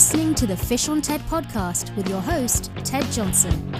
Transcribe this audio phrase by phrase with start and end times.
[0.00, 3.70] listening to the Fish on TED podcast with your host, Ted Johnson.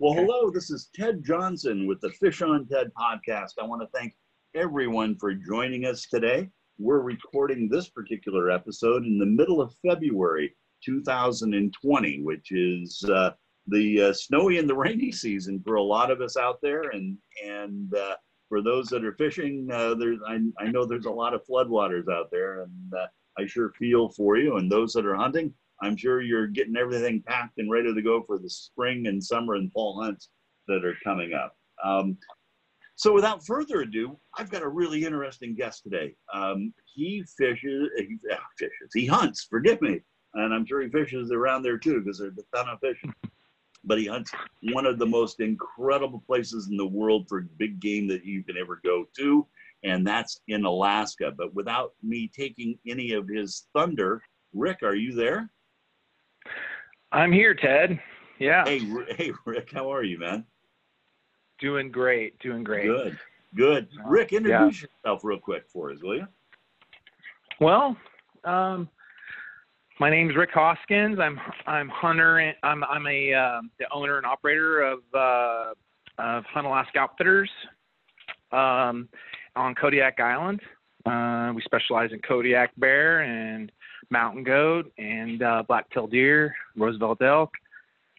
[0.00, 3.52] Well, hello, this is Ted Johnson with the Fish on TED podcast.
[3.62, 4.16] I want to thank
[4.56, 6.50] everyone for joining us today.
[6.78, 13.30] We're recording this particular episode in the middle of February 2020, which is uh,
[13.66, 16.90] the uh, snowy and the rainy season for a lot of us out there.
[16.90, 18.16] And, and uh,
[18.48, 22.12] for those that are fishing, uh, there's, I, I know there's a lot of floodwaters
[22.12, 23.06] out there, and uh,
[23.38, 24.56] I sure feel for you.
[24.56, 28.22] And those that are hunting, I'm sure you're getting everything packed and ready to go
[28.22, 30.28] for the spring and summer and fall hunts
[30.68, 31.56] that are coming up.
[31.82, 32.16] Um,
[32.96, 36.14] so without further ado, I've got a really interesting guest today.
[36.32, 40.00] Um, he fishes, he uh, fishes, he hunts, forgive me.
[40.34, 43.12] And I'm sure he fishes around there too, because there's a ton of fishing.
[43.86, 44.32] But he hunts
[44.72, 48.56] one of the most incredible places in the world for big game that you can
[48.56, 49.46] ever go to,
[49.82, 51.32] and that's in Alaska.
[51.36, 54.22] But without me taking any of his thunder,
[54.54, 55.50] Rick, are you there?
[57.12, 58.00] I'm here, Ted.
[58.38, 58.64] Yeah.
[58.64, 58.80] Hey,
[59.16, 60.44] hey, Rick, how are you, man?
[61.60, 62.38] Doing great.
[62.40, 62.86] Doing great.
[62.86, 63.18] Good.
[63.54, 63.88] Good.
[64.06, 64.88] Rick, introduce yeah.
[65.04, 66.26] yourself real quick for us, will you?
[67.60, 67.96] Well,
[68.44, 68.88] um,
[70.00, 71.18] my name is Rick Hoskins.
[71.20, 72.38] I'm I'm hunter.
[72.38, 75.72] And, I'm I'm a uh, the owner and operator of uh,
[76.18, 77.50] of Hunt Alaska Outfitters
[78.52, 79.08] um,
[79.56, 80.60] on Kodiak Island.
[81.06, 83.70] Uh, we specialize in Kodiak bear and
[84.10, 87.50] mountain goat and uh, black-tailed deer, Roosevelt elk.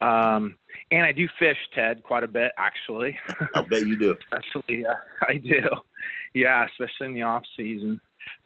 [0.02, 0.56] Um,
[0.92, 3.17] and I do fish, Ted, quite a bit actually.
[3.56, 4.16] I bet you do.
[4.34, 4.94] Actually, uh,
[5.28, 5.62] I do.
[6.34, 8.00] Yeah, especially in the off season.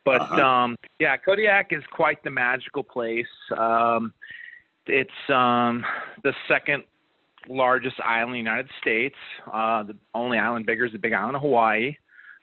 [0.06, 0.42] But uh-huh.
[0.42, 3.26] um, yeah, Kodiak is quite the magical place.
[3.58, 4.14] Um,
[4.88, 5.86] it's um,
[6.24, 6.84] the second
[7.48, 9.16] largest island in the United States.
[9.52, 11.96] Uh, the only island bigger is the Big Island of Hawaii.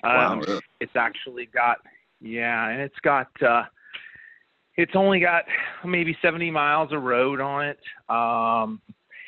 [0.04, 1.78] Um, wow, It's actually got
[2.20, 3.64] yeah, and it's got uh,
[4.76, 5.44] it's only got
[5.84, 7.78] maybe 70 miles of road on it.
[8.08, 8.80] Um,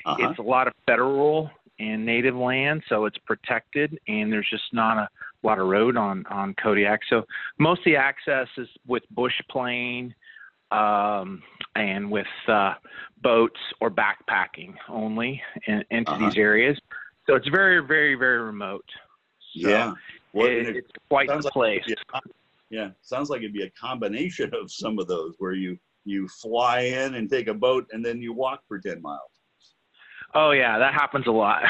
[0.05, 0.31] uh-huh.
[0.31, 4.99] It's a lot of federal and native land, so it's protected, and there's just not
[4.99, 5.09] a
[5.47, 7.01] lot of road on on Kodiak.
[7.09, 7.25] So
[7.59, 10.15] most of the access is with bush plane
[10.71, 11.43] um,
[11.77, 12.75] and with uh,
[13.23, 16.27] boats or backpacking only in, into uh-huh.
[16.27, 16.79] these areas.
[17.27, 18.85] So it's very, very, very remote.
[19.57, 19.93] So yeah,
[20.33, 21.83] well, it, it's quite the place.
[22.13, 22.23] Like
[22.71, 26.81] yeah, sounds like it'd be a combination of some of those where you you fly
[26.81, 29.31] in and take a boat and then you walk for ten miles.
[30.35, 31.63] Oh yeah, that happens a lot.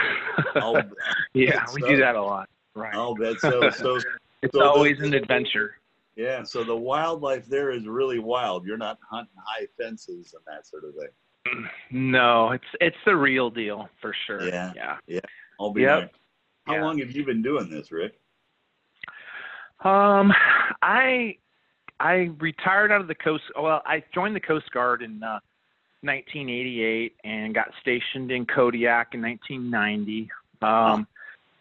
[1.35, 2.49] yeah, we do that a lot.
[2.79, 2.95] Right.
[2.95, 3.71] I'll bet so.
[3.73, 3.99] So
[4.43, 5.79] it's so always the, an adventure.
[6.15, 8.67] Yeah, so the wildlife there is really wild.
[8.67, 11.69] You're not hunting high fences and that sort of thing.
[11.91, 14.47] No, it's it's the real deal for sure.
[14.47, 14.73] Yeah.
[14.75, 14.97] Yeah.
[15.07, 15.21] Yeah.
[15.61, 16.13] I'll be yep.
[16.67, 16.85] How yeah.
[16.85, 18.19] long have you been doing this, Rick?
[19.85, 20.33] Um,
[20.83, 21.37] I
[22.01, 23.45] I retired out of the coast.
[23.57, 25.41] Well, I joined the Coast Guard in uh,
[26.03, 30.31] 1988 and got stationed in Kodiak in 1990.
[30.63, 31.07] Um,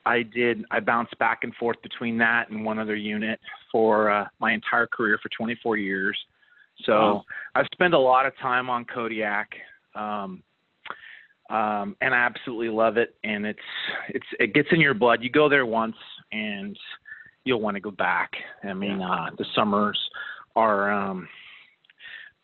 [0.07, 0.63] I did.
[0.71, 3.39] I bounced back and forth between that and one other unit
[3.71, 6.17] for uh, my entire career for 24 years.
[6.85, 7.23] So wow.
[7.55, 9.49] I've spent a lot of time on Kodiak,
[9.95, 10.41] um,
[11.49, 13.15] um, and I absolutely love it.
[13.25, 13.59] And it's
[14.09, 15.19] it's it gets in your blood.
[15.21, 15.97] You go there once,
[16.31, 16.77] and
[17.43, 18.31] you'll want to go back.
[18.63, 19.99] I mean, uh, the summers
[20.55, 21.27] are um,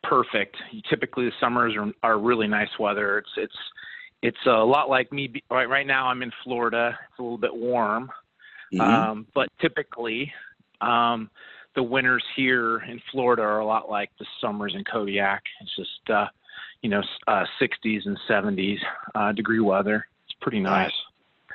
[0.04, 0.58] perfect.
[0.74, 3.20] You, Typically, the summers are, are really nice weather.
[3.20, 3.58] It's it's
[4.24, 5.44] it's a lot like me.
[5.52, 6.98] Right right now, I'm in Florida.
[7.10, 8.10] It's a little bit warm,
[8.74, 8.82] mm-hmm.
[8.82, 10.32] um, but typically,
[10.82, 11.30] um,
[11.76, 15.44] the winters here in Florida are a lot like the summers in Kodiak.
[15.62, 16.28] It's just uh,
[16.82, 18.80] you know uh, 60s and 70s
[19.14, 20.08] uh, degree weather.
[20.26, 20.94] It's pretty nice.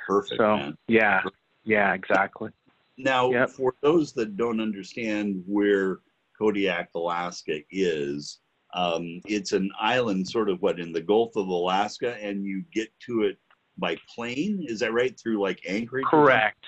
[0.07, 0.37] Perfect.
[0.37, 0.77] So man.
[0.87, 1.21] yeah,
[1.63, 2.51] yeah, exactly.
[2.97, 3.49] Now, yep.
[3.49, 5.99] for those that don't understand where
[6.37, 8.39] Kodiak, Alaska is,
[8.73, 12.89] um, it's an island sort of what in the Gulf of Alaska, and you get
[13.07, 13.37] to it
[13.77, 14.65] by plane.
[14.67, 15.17] Is that right?
[15.19, 16.05] Through like Anchorage?
[16.05, 16.63] Correct.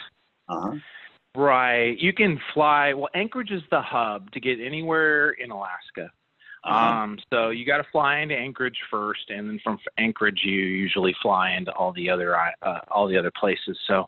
[0.50, 0.76] Uh huh.
[1.36, 1.98] Right.
[1.98, 2.94] You can fly.
[2.94, 6.12] Well, Anchorage is the hub to get anywhere in Alaska.
[6.64, 6.76] Uh-huh.
[6.76, 11.16] Um, so you got to fly into Anchorage first, and then from Anchorage you usually
[11.22, 13.78] fly into all the other uh, all the other places.
[13.88, 14.08] So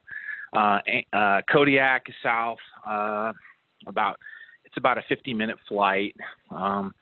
[0.56, 0.80] uh,
[1.14, 3.34] uh, Kodiak is south, uh,
[3.88, 4.18] about
[4.66, 6.16] it's about a 50 minute flight.
[6.52, 6.94] Um,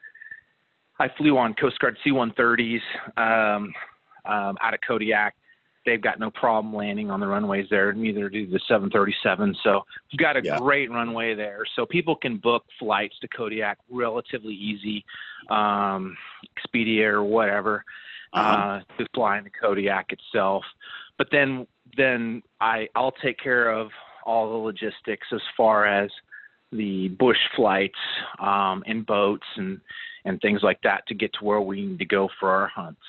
[1.02, 2.80] I flew on Coast Guard C-130s
[3.18, 3.74] um,
[4.26, 5.34] um, out of Kodiak.
[5.84, 7.92] They've got no problem landing on the runways there.
[7.92, 9.56] Neither do the 737.
[9.64, 9.82] So
[10.12, 10.60] we've got a yeah.
[10.60, 11.64] great runway there.
[11.76, 15.04] So people can book flights to Kodiak relatively easy,
[15.50, 16.16] um,
[16.56, 17.84] Expedia or whatever,
[18.34, 18.50] uh-huh.
[18.52, 20.64] uh, to fly into Kodiak itself.
[21.18, 21.66] but then
[21.98, 23.90] then I I'll take care of
[24.24, 26.12] all the logistics as far as
[26.72, 28.00] the bush flights
[28.40, 29.82] um, and boats and
[30.26, 33.02] and things like that to get to where we need to go for our hunts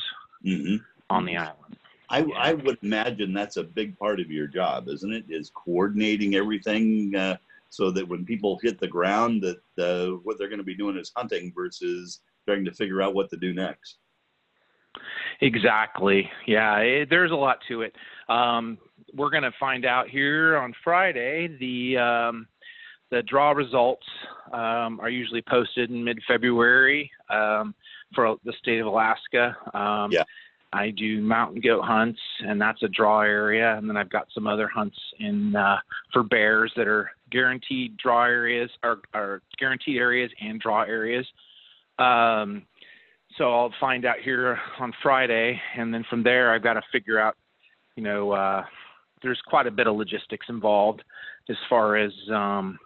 [0.43, 0.77] hmm
[1.11, 1.77] on the island.
[2.09, 5.25] I, I would imagine that's a big part of your job, isn't it?
[5.29, 7.37] Is coordinating everything uh,
[7.71, 10.99] so that when people hit the ground, that uh, what they're going to be doing
[10.99, 13.97] is hunting versus trying to figure out what to do next.
[15.41, 16.31] Exactly.
[16.47, 17.95] Yeah, it, there's a lot to it.
[18.29, 18.77] Um,
[19.15, 21.57] we're going to find out here on Friday.
[21.59, 22.47] The um,
[23.13, 24.07] the draw results
[24.53, 27.75] um, are usually posted in mid-February um,
[28.15, 29.57] for the state of Alaska.
[29.73, 30.25] Um, Yeah.
[30.75, 33.77] I do mountain goat hunts, and that's a draw area.
[33.77, 35.77] And then I've got some other hunts in uh,
[36.15, 41.27] for bears that are guaranteed draw areas, or, or guaranteed areas and draw areas.
[41.99, 42.63] Um,
[43.37, 47.21] so I'll find out here on Friday, and then from there I've got to figure
[47.21, 47.37] out,
[47.97, 48.65] you know, uh,
[49.23, 51.03] there's quite a bit of logistics involved
[51.51, 52.79] as far as um,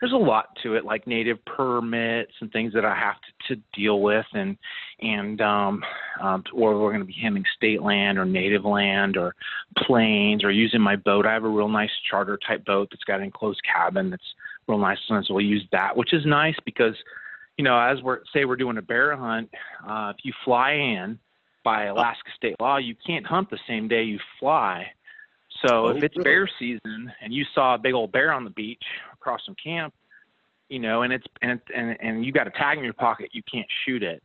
[0.00, 3.16] there's a lot to it, like native permits and things that I have
[3.48, 4.56] to, to deal with, and
[5.00, 5.82] and um,
[6.20, 9.34] um, or we're going to be handling state land or native land or
[9.76, 11.26] planes or using my boat.
[11.26, 14.34] I have a real nice charter type boat that's got an enclosed cabin that's
[14.66, 16.94] real nice, and so we'll use that, which is nice because
[17.58, 19.50] you know, as we're say we're doing a bear hunt,
[19.86, 21.18] uh, if you fly in
[21.62, 24.86] by Alaska state law, you can't hunt the same day you fly.
[25.66, 26.24] So Oh, if it's really?
[26.24, 28.82] bear season and you saw a big old bear on the beach
[29.20, 29.94] across some camp,
[30.68, 33.42] you know, and it's and and and you got a tag in your pocket, you
[33.52, 34.22] can't shoot it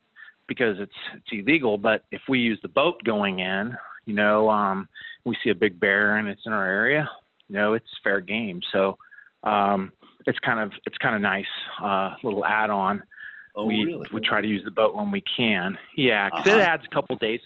[0.47, 1.77] because it's it's illegal.
[1.77, 3.75] But if we use the boat going in,
[4.05, 4.87] you know, um,
[5.25, 7.09] we see a big bear and it's in our area,
[7.47, 8.61] you know, it's fair game.
[8.71, 8.97] So
[9.43, 9.91] um,
[10.25, 11.45] it's kind of it's kind of nice
[11.83, 13.03] uh, little add-on
[13.57, 14.07] Oh, we really?
[14.11, 15.77] we try to use the boat when we can.
[15.95, 16.57] Yeah, 'cause Uh-huh.
[16.57, 17.39] it adds a couple days.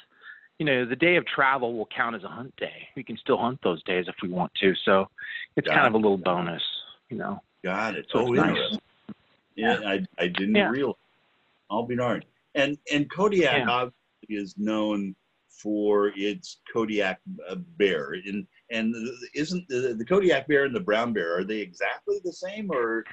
[0.58, 2.90] You know, the day of travel will count as a hunt day.
[2.96, 4.74] We can still hunt those days if we want to.
[4.86, 5.08] So
[5.56, 6.64] it's Got kind of a little bonus.
[7.10, 7.42] You know.
[7.64, 8.06] Got it.
[8.12, 8.50] So oh, it's nice.
[8.50, 8.80] interesting.
[9.56, 10.70] Yeah, I, I didn't Yeah.
[10.70, 10.96] realize.
[11.70, 12.26] I'll be darned.
[12.56, 13.70] And and Kodiak Yeah.
[13.70, 13.96] obviously
[14.30, 15.16] is known
[15.62, 18.14] for its Kodiak uh, bear.
[18.26, 18.96] And and
[19.36, 23.04] isn't the, the Kodiak bear and the brown bear are they exactly the same, or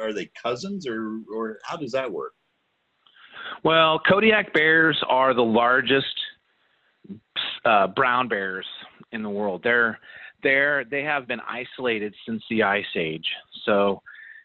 [0.00, 2.34] are they cousins, or or how does that work?
[3.64, 6.14] Well, Kodiak bears are the largest
[7.64, 8.66] uh, brown bears
[9.12, 9.62] in the world.
[9.62, 9.98] They're
[10.42, 13.28] they're they have been isolated since the ice age.
[13.64, 14.02] So,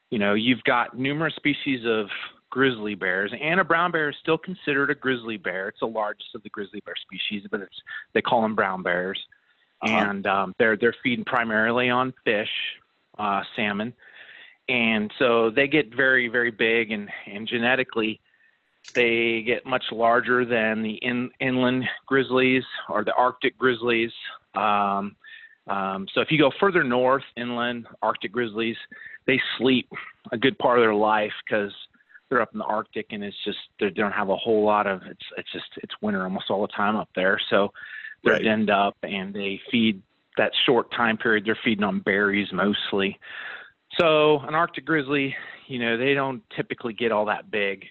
[0.09, 2.07] you know, you've got numerous species of
[2.49, 5.69] grizzly bears, and a brown bear is still considered a grizzly bear.
[5.69, 7.81] It's the largest of the grizzly bear species, but it's
[8.13, 9.19] they call them brown bears,
[9.81, 9.95] Uh-huh.
[9.95, 12.49] and um, they're they're feeding primarily on fish,
[13.17, 13.93] uh, salmon,
[14.67, 18.19] and so they get very very big and and genetically
[18.95, 24.11] they get much larger than the in, inland grizzlies or the Arctic grizzlies.
[24.55, 25.15] Um,
[25.67, 28.77] um, so if you go further north, inland Arctic grizzlies,
[29.27, 29.87] they sleep
[30.31, 31.71] a good part of their life because
[32.29, 35.01] they're up in the Arctic and it's just they don't have a whole lot of
[35.03, 37.39] it's it's just it's winter almost all the time up there.
[37.49, 37.71] So
[38.23, 38.43] they're Right.
[38.43, 40.01] denned up and they feed
[40.37, 41.45] that short time period.
[41.45, 43.19] They're feeding on berries mostly.
[43.99, 45.35] So an Arctic grizzly,
[45.67, 47.85] you know, they don't typically get all that big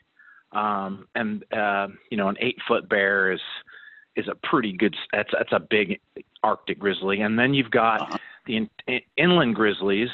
[0.53, 3.41] um, and uh, you know an eight foot bear is
[4.17, 6.01] is a pretty good that's that's a big
[6.43, 8.19] arctic grizzly and then you've got Uh-huh.
[8.47, 10.09] the in, in, inland grizzlies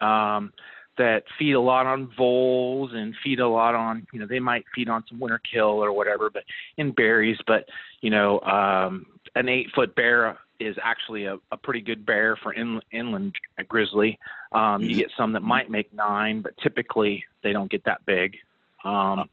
[0.00, 0.52] um,
[0.98, 4.64] that feed a lot on voles and feed a lot on you know they might
[4.74, 6.42] feed on some winter kill or whatever but
[6.76, 7.64] in berries but
[8.00, 12.52] you know um, an eight foot bear is actually a, a pretty good bear for
[12.52, 13.34] in, inland
[13.68, 14.18] grizzly
[14.52, 14.98] um, you Mhm.
[14.98, 18.36] get some that might make nine but typically they don't get that big
[18.84, 19.28] um,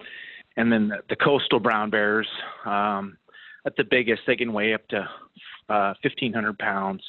[0.57, 2.27] and then the, the coastal brown bears,
[2.65, 3.17] um,
[3.65, 4.97] at the biggest, they can weigh up to
[5.69, 7.03] uh, 1,500 pounds.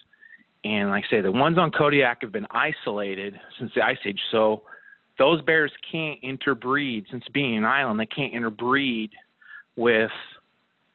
[0.64, 4.21] And like I say, the ones on Kodiak have been isolated since the ice age.
[4.30, 4.62] So
[5.19, 7.07] those bears can't interbreed.
[7.11, 9.11] Since being an island, they can't interbreed
[9.76, 10.11] with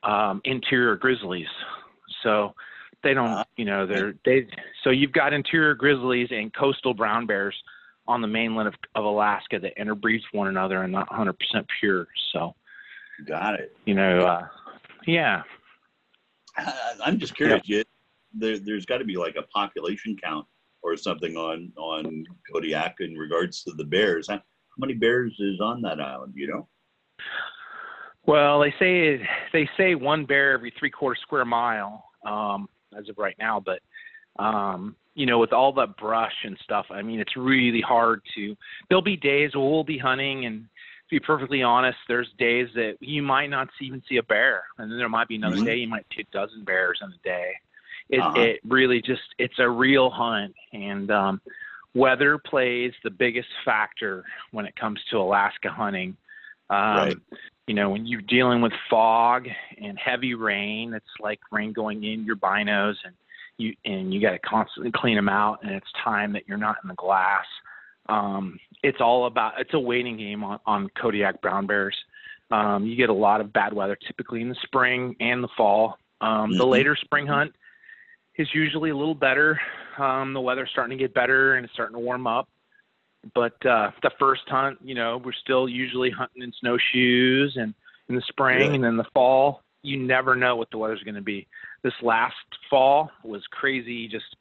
[0.03, 1.47] um, interior grizzlies.
[2.21, 2.53] So
[3.03, 3.43] they don't, Uh-huh.
[3.55, 4.47] you know, they're they.
[4.83, 7.55] So you've got interior grizzlies and coastal brown bears
[8.07, 11.33] on the mainland of, of Alaska that interbreed with one another and not 100%
[11.79, 12.07] pure.
[12.33, 12.53] So
[13.27, 13.75] Got it.
[13.85, 14.47] you know, uh,
[15.05, 15.43] yeah.
[16.57, 17.61] I- I'm just curious.
[17.65, 17.83] You,
[18.33, 20.45] there, there's got to be like a population count
[20.81, 24.27] or something on on Kodiak in regards to the bears.
[24.27, 24.41] How, how
[24.77, 26.33] many bears is on that island?
[26.35, 26.67] You know?
[28.25, 33.17] Well, they say they say one bear every three quarter square mile um, as of
[33.17, 33.79] right now, but
[34.43, 38.55] um, you know, with all the brush and stuff, I mean, it's really hard to.
[38.89, 40.65] There'll be days where we'll be hunting, and
[41.09, 44.97] be perfectly honest, there's days that you might not even see a bear, and then
[44.97, 45.65] there might be another Mhm.
[45.65, 47.53] day you might see a dozen bears in a day.
[48.09, 48.39] it Uh-huh.
[48.39, 51.41] it really just it's a real hunt, and um,
[51.95, 56.15] weather plays the biggest factor when it comes to Alaska hunting.
[56.69, 57.17] Um, Right.
[57.67, 59.47] You know, when you're dealing with fog
[59.81, 63.15] and heavy rain, it's like rain going in your binos, and
[63.57, 66.77] you and you got to constantly clean them out, and it's time that you're not
[66.83, 67.45] in the glass.
[68.07, 71.95] Um, it's all about it's a waiting game on, on Kodiak brown bears.
[72.51, 75.97] Um, you get a lot of bad weather typically in the spring and the fall.
[76.21, 76.69] Um, The Mhm.
[76.69, 77.55] later spring hunt
[78.35, 79.59] is usually a little better.
[79.97, 82.47] Um, the weather's starting to get better and it's starting to warm up.
[83.33, 87.73] But uh, the first hunt, you know, we're still usually hunting in snowshoes and
[88.07, 88.75] in the spring Really?
[88.75, 89.63] and then the fall.
[89.81, 91.47] You never know what the weather's going to be.
[91.81, 92.35] This last
[92.69, 94.35] fall was crazy, just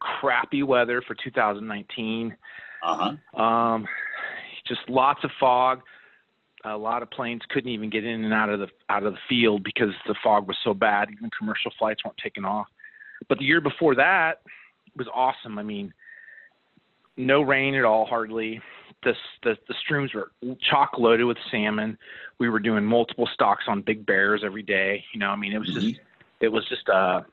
[0.00, 2.36] crappy weather for 2019.
[2.84, 3.42] Uh-huh.
[3.42, 3.86] Um,
[4.66, 5.80] just lots of fog.
[6.64, 9.18] A lot of planes couldn't even get in and out of the out of the
[9.28, 11.08] field because the fog was so bad.
[11.10, 12.66] Even commercial flights weren't taking off.
[13.28, 14.40] But the year before that
[14.96, 15.58] was awesome.
[15.58, 15.92] I mean,
[17.16, 18.60] no rain at all, hardly.
[19.02, 19.12] The
[19.42, 20.32] the, the streams were
[20.70, 21.98] chock loaded with salmon.
[22.38, 25.04] We were doing multiple stalks on big bears every day.
[25.12, 26.00] You know, I mean, it was just
[26.40, 27.26] it was just a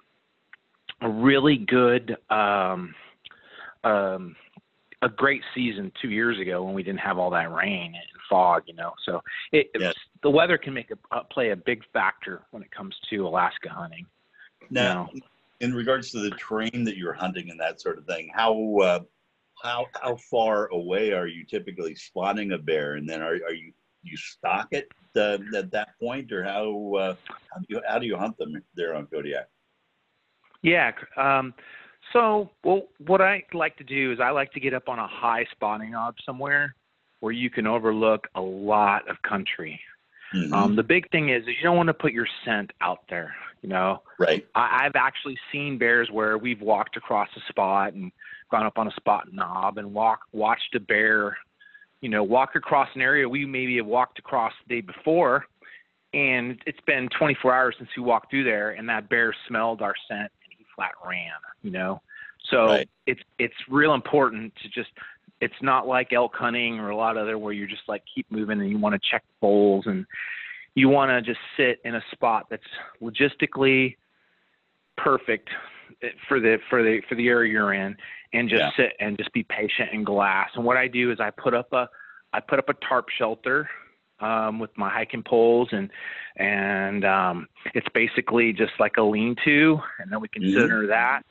[1.02, 2.94] a really good um,
[3.84, 4.36] um,
[5.02, 8.64] a great season two years ago when we didn't have all that rain and fog,
[8.68, 8.94] you know.
[9.06, 9.96] So it, Yes.
[10.22, 13.70] the weather can make a uh, play a big factor when it comes to Alaska
[13.70, 14.06] hunting.
[14.70, 15.10] Now,
[15.60, 19.00] in regards to the terrain that you're hunting and that sort of thing, how uh,
[19.64, 23.74] how how far away are you typically spotting a bear, and then are are you
[24.04, 27.16] you stalk it uh, at that point, or how uh,
[27.52, 29.50] how do you how do you hunt them there on Kodiak?
[30.62, 30.92] Yeah.
[31.18, 31.54] Um,
[32.14, 35.08] so, well, what I like to do is I like to get up on a
[35.08, 36.76] high spotting knob somewhere
[37.20, 39.80] where you can overlook a lot of country.
[40.34, 40.54] Mhm.
[40.54, 43.36] Um, the big thing is, is you don't want to put your scent out there.
[43.62, 44.46] You know, right.
[44.56, 48.12] I, I've actually seen bears where we've walked across a spot and
[48.50, 51.38] gone up on a spot knob and walk watched a bear,
[52.02, 55.46] you know, walk across an area we maybe have walked across the day before,
[56.14, 59.94] and it's been 24 hours since we walked through there, and that bear smelled our
[60.10, 60.32] scent
[60.76, 62.02] flat ran, you know.
[62.50, 62.90] So Right.
[63.06, 64.90] it's it's real important to just
[65.42, 68.30] it's not like elk hunting or a lot of other where you're just like keep
[68.32, 70.06] moving and you want to check bowls and
[70.76, 72.64] you want to just sit in a spot that's
[73.02, 73.96] logistically
[74.98, 75.50] perfect
[76.04, 77.96] eh, for the for the for the area you're in
[78.34, 78.72] and just Yeah.
[78.78, 81.72] sit and just be patient and glass and what i do is i put up
[81.74, 81.90] a
[82.34, 83.70] i put up a tarp shelter
[84.22, 85.90] um with my hiking poles and
[86.38, 90.54] and um it's basically just like a lean to and then we can Mhm.
[90.54, 91.24] sit under that.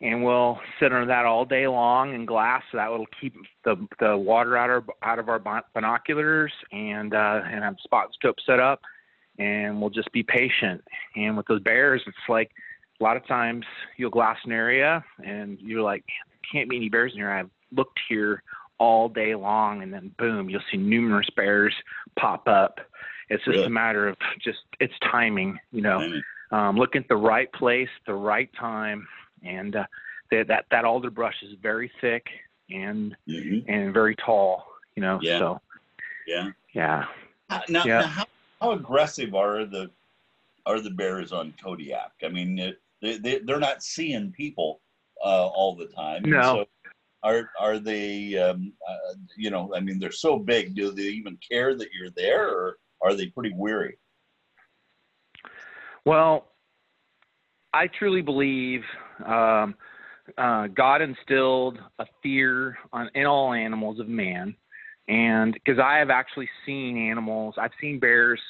[0.00, 3.74] And we'll sit under that all day long in glass so that will keep the
[3.98, 5.40] the water out of out of our
[5.74, 8.80] binoculars and uh and have spot scope set up
[9.40, 10.84] and we'll just be patient.
[11.16, 12.52] And with those bears it's like
[13.00, 13.64] a lot of times
[13.96, 16.04] you'll glass an area and you're like
[16.52, 17.30] can't be any bears in here.
[17.30, 18.42] I've looked here
[18.78, 21.74] all day long and then boom you'll see numerous bears
[22.18, 22.78] pop up
[23.28, 23.66] it's just Really?
[23.66, 27.90] a matter of just it's timing you know mean, um, looking at the right place,
[28.06, 29.06] the right time,
[29.44, 29.84] and uh,
[30.30, 32.24] that that that alder brush is very thick
[32.70, 33.64] and mhm.
[33.68, 34.64] and very tall.
[34.96, 35.38] You know, Yeah.
[35.38, 35.60] so
[36.26, 36.50] Yeah.
[36.72, 37.04] yeah.
[37.50, 38.00] Uh, Now, Yeah.
[38.00, 38.24] now how,
[38.62, 39.90] how aggressive are the
[40.64, 42.12] are the bears on Kodiak?
[42.24, 44.80] I mean, it- they, they they're not seeing people
[45.22, 46.22] uh, all the time.
[46.24, 46.40] No.
[46.42, 46.68] So
[47.22, 48.36] are are they?
[48.38, 50.74] Um, uh, you know, I mean, they're so big.
[50.74, 53.98] Do they even care that you're there, or are they pretty weary?
[56.04, 56.46] Well,
[57.74, 58.82] I truly believe
[59.26, 59.74] um,
[60.36, 64.54] uh, God instilled a fear on, in all animals of man,
[65.08, 68.40] and because I have actually seen animals, I've seen bears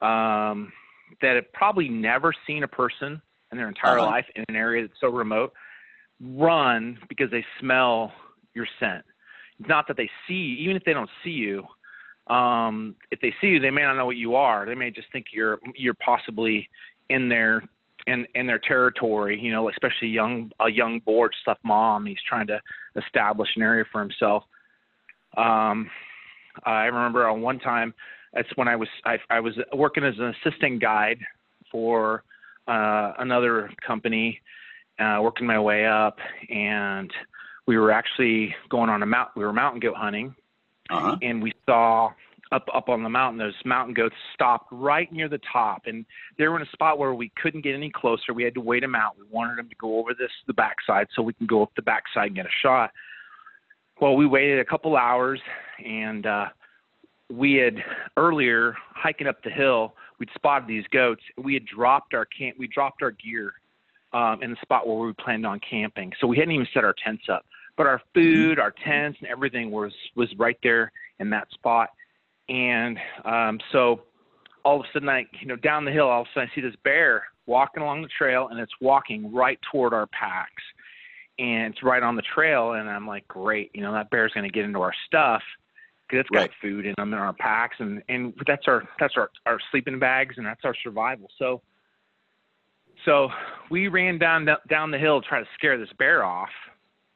[0.00, 0.72] um,
[1.22, 3.20] that have probably never seen a person
[3.52, 4.06] in their entire Uh-huh.
[4.06, 5.52] life in an area that's so remote
[6.20, 8.12] run because they smell
[8.54, 9.04] your scent.
[9.58, 11.64] It's not that they see, even if they don't see you.
[12.32, 14.66] Um, if they see you, they may not know what you are.
[14.66, 16.68] They may just think you're you're possibly
[17.08, 17.62] in their
[18.06, 19.38] in in their territory.
[19.40, 22.06] You know, especially young a young bored stuff mom.
[22.06, 22.60] He's trying to
[22.96, 24.42] establish an area for himself.
[25.36, 25.88] Um,
[26.64, 27.94] I remember on one time,
[28.32, 31.18] that's when I was I, I was working as an assistant guide
[31.70, 32.24] for
[32.66, 34.40] uh, another company,
[34.98, 37.10] uh, working my way up, and
[37.66, 39.30] we were actually going on a mount.
[39.36, 40.34] We were mountain goat hunting,
[40.90, 41.16] Uh huh.
[41.22, 42.10] and we saw
[42.52, 45.82] up up on the mountain those mountain goats stopped right near the top.
[45.86, 46.06] And
[46.38, 48.32] they were in a spot where we couldn't get any closer.
[48.32, 51.08] We had to wait them out we wanted them to go over this the backside
[51.14, 52.92] so we can go up the backside and get a shot.
[54.00, 55.40] Well we waited a couple hours
[55.84, 56.46] and uh
[57.32, 57.82] we had
[58.16, 61.22] earlier hiking up the hill we'd spotted these goats.
[61.36, 63.54] We had dropped our camp we dropped our gear
[64.16, 66.10] um, in the spot where we planned on camping.
[66.20, 67.44] So we hadn't even set our tents up,
[67.76, 71.90] but our food, our tents, and everything was was right there in that spot.
[72.48, 74.02] And um, so
[74.64, 76.54] all of a sudden, I you know down the hill, all of a sudden I
[76.54, 80.62] see this bear walking along the trail, and it's walking right toward our packs,
[81.38, 82.72] and it's right on the trail.
[82.72, 85.42] And I'm like, great, you know that bear's going to get into our stuff
[86.08, 86.50] because it's got Right.
[86.62, 90.36] food in them in our packs, and and that's our that's our our sleeping bags,
[90.38, 91.28] and that's our survival.
[91.38, 91.60] So
[93.04, 93.28] so
[93.70, 96.48] we ran down the, down the hill to try to scare this bear off,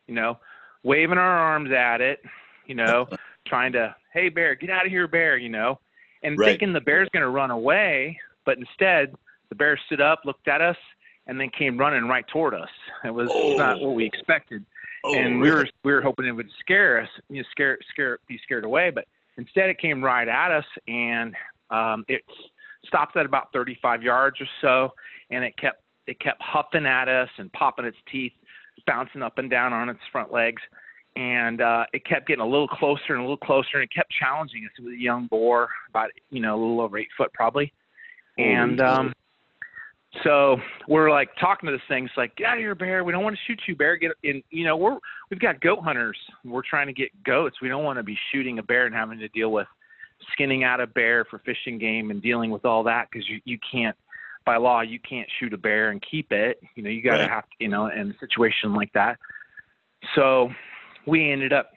[0.06, 0.38] you know,
[0.82, 2.20] waving our arms at it,
[2.66, 3.06] you know,
[3.46, 5.78] trying to, hey bear, get out of here, bear, you know,
[6.22, 6.50] and Right.
[6.50, 9.14] thinking the bear's going to run away, but instead
[9.48, 10.76] the bear stood up, looked at us,
[11.26, 12.68] and then came running right toward us.
[13.04, 13.88] It was not Oh.
[13.88, 14.64] what we expected
[15.02, 18.18] Oh, and we were we were hoping it would scare us, you know, scare scare
[18.28, 19.06] be scared away, but
[19.38, 21.34] instead it came right at us, and
[21.70, 22.22] um, it
[22.86, 24.92] stopped at about 35 yards or so,
[25.30, 28.32] and it kept it kept huffing at us and popping its teeth,
[28.86, 30.62] bouncing up and down on its front legs,
[31.16, 34.12] and uh, it kept getting a little closer and a little closer, and it kept
[34.18, 34.70] challenging us.
[34.78, 37.72] It was a young boar, about you know a little over eight foot probably,
[38.38, 39.12] and um,
[40.24, 40.56] so
[40.88, 42.04] we're like talking to this thing.
[42.04, 43.04] It's like, get out of here, bear.
[43.04, 43.96] We don't want to shoot you, bear.
[43.96, 44.42] Get in.
[44.50, 44.98] You know, we're
[45.30, 46.18] we've got goat hunters.
[46.44, 47.56] We're trying to get goats.
[47.62, 49.68] We don't want to be shooting a bear and having to deal with
[50.32, 53.58] skinning out a bear for fishing game and dealing with all that because you you
[53.70, 53.96] can't
[54.44, 56.60] by law you can't shoot a bear and keep it.
[56.74, 57.30] You know, you got to Right.
[57.30, 59.18] have to, you know in a situation like that.
[60.14, 60.50] So
[61.06, 61.72] we ended up.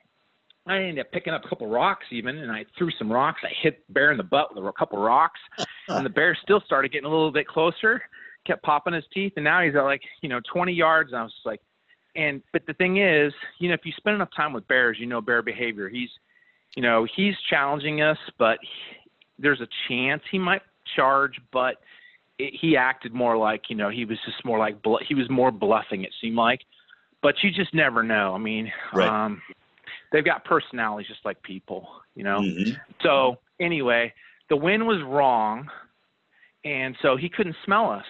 [0.66, 3.42] I ended up picking up a couple rocks even, and I threw some rocks.
[3.44, 5.40] I hit the bear in the butt with a couple rocks,
[5.90, 8.02] and the bear still started getting a little bit closer
[8.46, 11.24] kept popping his teeth and now he's at like you know 20 yards and i
[11.24, 11.62] was just like
[12.16, 15.06] and but the thing is you know if you spend enough time with bears you
[15.06, 16.10] know bear behavior he's
[16.76, 20.62] you know he's challenging us but he, there's a chance he might
[20.96, 21.76] charge but
[22.40, 25.30] it, he acted more like you know he was just more like bl- he was
[25.30, 26.62] more bluffing it seemed like
[27.22, 29.08] but you just never know i mean Right.
[29.08, 29.42] um
[30.12, 32.80] they've got personalities just like people you know Mhm.
[33.02, 34.14] so anyway,
[34.50, 35.70] the wind was wrong,
[36.66, 38.06] and so he couldn't smell us,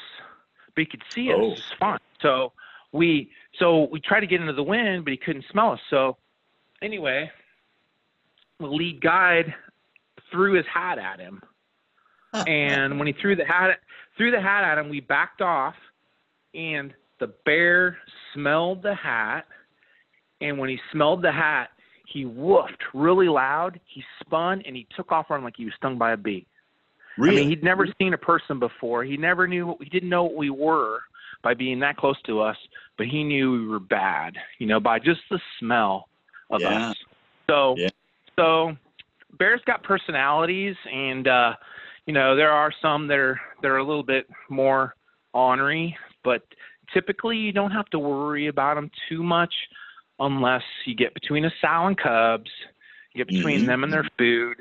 [0.74, 1.54] but he could see us Oh.
[1.56, 2.00] just fine.
[2.22, 2.54] So
[2.92, 5.80] we so we tried to get into the wind, but he couldn't smell us.
[5.90, 6.18] So
[6.82, 7.30] anyway,
[8.60, 9.54] the lead guide
[10.32, 11.42] threw his hat at him,
[12.48, 13.80] and when he threw the hat
[14.18, 15.76] threw the hat at him, we backed off,
[16.54, 17.98] and the bear
[18.34, 19.46] smelled the hat,
[20.42, 21.70] and when he smelled the hat,
[22.06, 23.80] he woofed really loud.
[23.86, 26.46] He spun and he took off running like he was stung by a bee.
[27.18, 27.38] Really?
[27.38, 29.04] I mean, he'd never seen a person before.
[29.04, 29.76] He never knew.
[29.80, 31.00] He didn't know what we were
[31.44, 32.58] by being that close to us,
[32.98, 34.34] but he knew we were bad.
[34.60, 36.08] You know, by just the smell
[36.50, 36.90] of Yeah.
[36.90, 36.98] us.
[37.50, 37.90] So, Yeah.
[38.36, 38.78] so
[39.38, 41.56] bears got personalities, and uh,
[42.06, 44.96] you know, there are some that are that are a little bit more
[45.34, 46.44] ornery, but
[46.94, 49.54] typically you don't have to worry about them too much
[50.20, 52.52] unless you get between a sow and cubs,
[53.14, 53.68] you get between Mhm.
[53.68, 54.58] them and their food,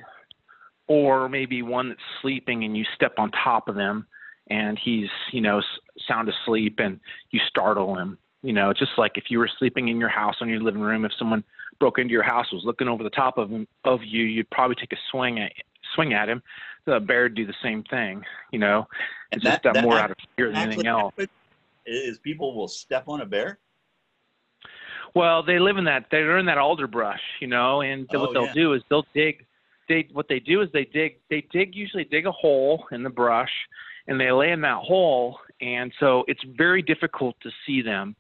[0.87, 4.07] or maybe one that's sleeping and you step on top of them
[4.49, 5.63] and he's you know
[6.07, 7.01] sound asleep and
[7.31, 8.19] you startle him.
[8.43, 11.05] You know, just like if you were sleeping in your house on your living room,
[11.05, 11.45] if someone
[11.79, 14.75] broke into your house was looking over the top of him of you, you'd probably
[14.75, 15.53] take a swing at
[15.95, 16.43] swing at him.
[16.85, 18.25] The bear do the same thing.
[18.51, 18.89] You know,
[19.31, 21.15] it's just that- that more out of fear than anything else.
[21.87, 23.59] Is people will step on a bear?
[25.15, 26.07] Well, they live in that.
[26.11, 28.53] They're in that alder brush, you know, and Oh, what they'll yeah.
[28.55, 29.45] do is they'll dig.
[29.89, 31.19] They what they do is they dig.
[31.29, 33.51] They dig usually dig a hole in the brush,
[34.07, 38.17] and they lay in that hole, and so it's very difficult to see them.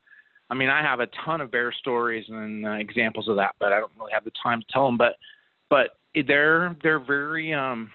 [0.51, 3.73] I mean, I have a ton of bear stories and uh, examples of that, but
[3.73, 4.99] I don't really have the time to tell them.
[4.99, 5.17] But
[5.71, 5.97] but
[6.27, 7.91] they're they're very um,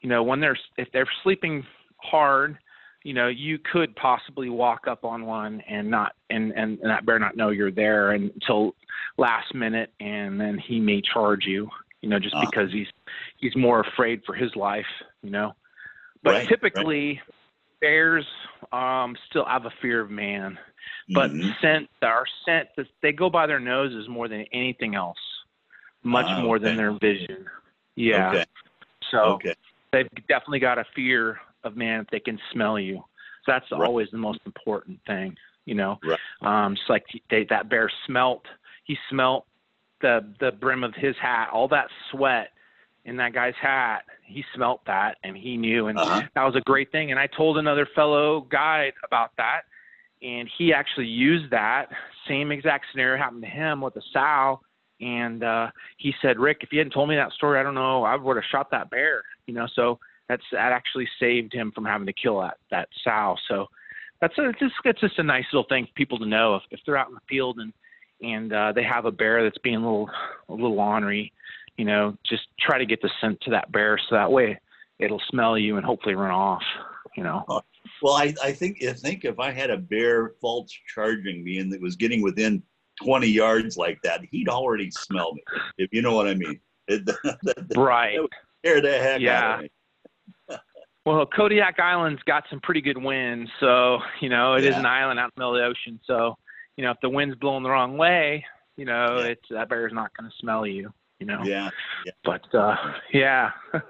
[0.00, 1.64] you know, when they're if they're sleeping
[1.98, 2.58] hard,
[3.04, 7.06] you know, you could possibly walk up on one and not and and, and that
[7.06, 8.74] bear not know you're there until
[9.16, 11.68] last minute, and then he may charge you.
[12.00, 12.40] You know, just Ah.
[12.40, 12.86] because he's
[13.38, 14.86] he's more afraid for his life.
[15.22, 15.54] You know,
[16.22, 16.48] but Right, right.
[16.48, 17.20] typically
[17.80, 18.26] bears
[18.72, 20.58] um still have a fear of man
[21.14, 21.54] but Mhm.
[21.60, 22.68] scent our scent
[23.02, 25.16] they go by their noses more than anything else
[26.02, 27.46] much Ah, more than their vision
[27.94, 28.44] yeah Okay.
[29.12, 29.54] so Okay.
[29.92, 32.96] They've definitely got a fear of man if they can smell you
[33.44, 33.86] so that's Right.
[33.86, 36.18] always the most important thing you know Right.
[36.42, 38.44] um just like they, that bear smelt
[38.84, 39.46] he smelt
[40.00, 42.50] the the brim of his hat all that sweat
[43.04, 46.22] in that guy's hat he smelt that and he knew and Uh-huh.
[46.34, 49.62] that was a great thing and i told another fellow guide about that
[50.22, 51.86] and he actually used that
[52.26, 54.60] same exact scenario happened to him with a sow
[55.00, 58.04] and uh he said rick if you hadn't told me that story i don't know
[58.04, 61.84] i would have shot that bear you know so that's that actually saved him from
[61.84, 63.66] having to kill that that sow so
[64.20, 66.80] that's a, just it's just a nice little thing for people to know if, if
[66.84, 67.72] they're out in the field and
[68.20, 70.10] and uh, they have a bear that's being a little
[70.48, 71.32] a little ornery,
[71.76, 74.58] you know, just try to get the scent to that bear so that way
[74.98, 76.62] it'll smell you and hopefully run off.
[77.16, 77.44] You know.
[78.02, 81.72] Well, I, I think I think if I had a bear false charging me and
[81.72, 82.62] that was getting within
[83.02, 85.42] 20 yards like that, he'd already smell me.
[85.78, 86.60] If you know what I mean.
[87.76, 88.18] right.
[88.64, 89.40] Scare the heck yeah.
[89.40, 89.70] out of me.
[91.06, 94.70] Well, Kodiak Island's got some pretty good winds, so you know it Yeah.
[94.70, 95.98] is an island out in the middle of the ocean.
[96.04, 96.36] So,
[96.76, 98.44] you know, if the wind's blowing the wrong way,
[98.76, 99.28] you know, Yeah.
[99.28, 100.92] it's that bear's not going to smell you.
[101.18, 101.40] You know.
[101.44, 101.70] Yeah.
[102.04, 102.12] yeah.
[102.24, 102.76] But uh,
[103.12, 103.52] yeah.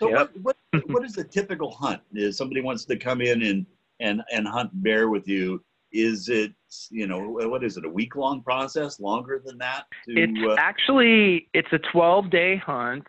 [0.00, 0.32] So Yep.
[0.42, 2.02] what, what what is a typical hunt?
[2.12, 3.64] Is somebody wants to come in and
[4.00, 5.64] and and hunt bear with you?
[5.94, 6.52] Is it
[6.90, 8.98] you know what is it a week long process?
[8.98, 9.84] Longer than that?
[10.08, 13.06] To, It's uh, actually it's a 12 day hunt.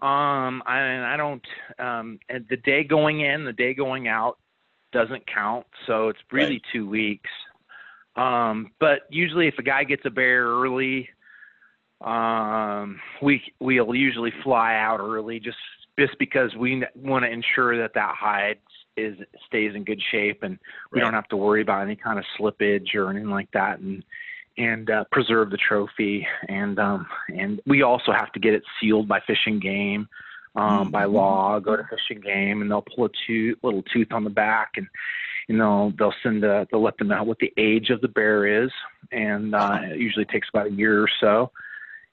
[0.00, 1.44] Um, I, and I don't.
[1.78, 4.38] Um, and the day going in, the day going out
[4.92, 5.66] doesn't count.
[5.86, 6.62] So it's really Right.
[6.72, 7.30] two weeks.
[8.14, 11.08] Um, but usually, if a guy gets a bear early,
[12.02, 15.58] um, we we'll usually fly out early just
[15.98, 18.58] just because we want to ensure that that hide
[18.98, 20.58] is stays in good shape and
[20.92, 21.04] we Right.
[21.06, 24.04] don't have to worry about any kind of slippage or anything like that and
[24.56, 29.06] and uh, preserve the trophy and um and we also have to get it sealed
[29.06, 30.08] by fishing game
[30.56, 31.12] um by Mhm.
[31.12, 34.70] law go to fishing game and they'll pull a tooth little tooth on the back
[34.76, 34.86] and
[35.46, 38.64] you know they'll send a, they'll let them know what the age of the bear
[38.64, 38.70] is
[39.12, 41.50] and uh it usually takes about a year or so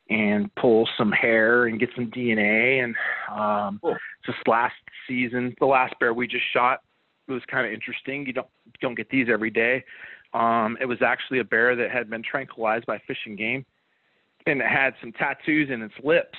[0.09, 2.95] and pull some hair and get some DNA and
[3.31, 3.97] um Cool.
[4.27, 4.75] this last
[5.07, 6.81] season the last bear we just shot
[7.27, 8.47] it was kind of interesting you don't
[8.81, 9.83] don't get these every day
[10.33, 13.65] um it was actually a bear that had been tranquilized by fishing game
[14.45, 16.37] and it had some tattoos in its lips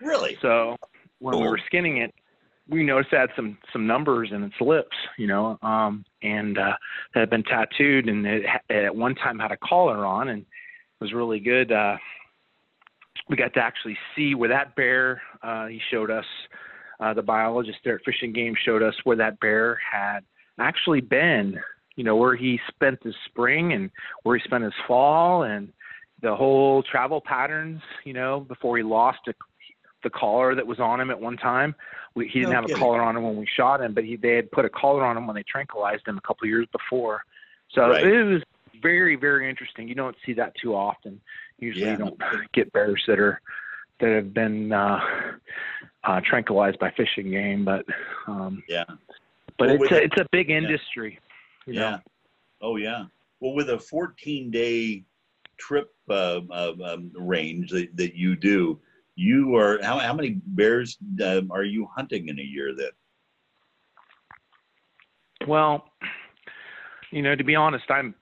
[0.00, 0.36] really?
[0.40, 0.76] so
[1.18, 2.14] when we were skinning it,
[2.68, 6.72] we noticed it had some some numbers in its lips, you know, um, and uh,
[7.14, 10.42] that had been tattooed, and it, it at one time had a collar on, and
[10.42, 10.46] it
[11.00, 11.70] was really good.
[11.72, 11.96] Uh,
[13.28, 15.22] we got to actually see where that bear.
[15.42, 16.24] Uh, he showed us.
[16.98, 20.20] Uh, the biologist there at Fishing Game showed us where that bear had
[20.58, 21.58] actually been.
[21.96, 23.90] You know, where he spent his spring and
[24.22, 25.72] where he spent his fall, and
[26.22, 27.80] the whole travel patterns.
[28.04, 29.34] You know, before he lost a
[30.02, 31.74] the collar that was on him at one time.
[32.14, 32.76] We, he didn't No have kidding.
[32.76, 35.04] a collar on him when we shot him, but he, they had put a collar
[35.04, 37.24] on him when they tranquilized him a couple of years before.
[37.72, 38.04] So Right.
[38.06, 38.42] it was
[38.80, 39.88] very, very interesting.
[39.88, 41.20] You don't see that too often.
[41.58, 42.20] Usually, Yeah, you don't
[42.52, 43.40] get bears that are
[44.00, 45.00] that have been uh,
[46.04, 47.84] uh, tranquilized by fishing game, but
[48.26, 48.84] um, Yeah.
[49.58, 51.18] but Well, it's a, it- it's a big industry.
[51.66, 51.98] You Yeah.
[52.60, 53.06] Oh yeah.
[53.40, 55.04] Well, with a 14 day
[55.58, 58.78] trip uh, uh, um, range that, that you do,
[59.14, 62.90] you are how, how many bears um, are you hunting in a year then?
[65.46, 65.84] Well,
[67.10, 68.14] you know, to be honest, I'm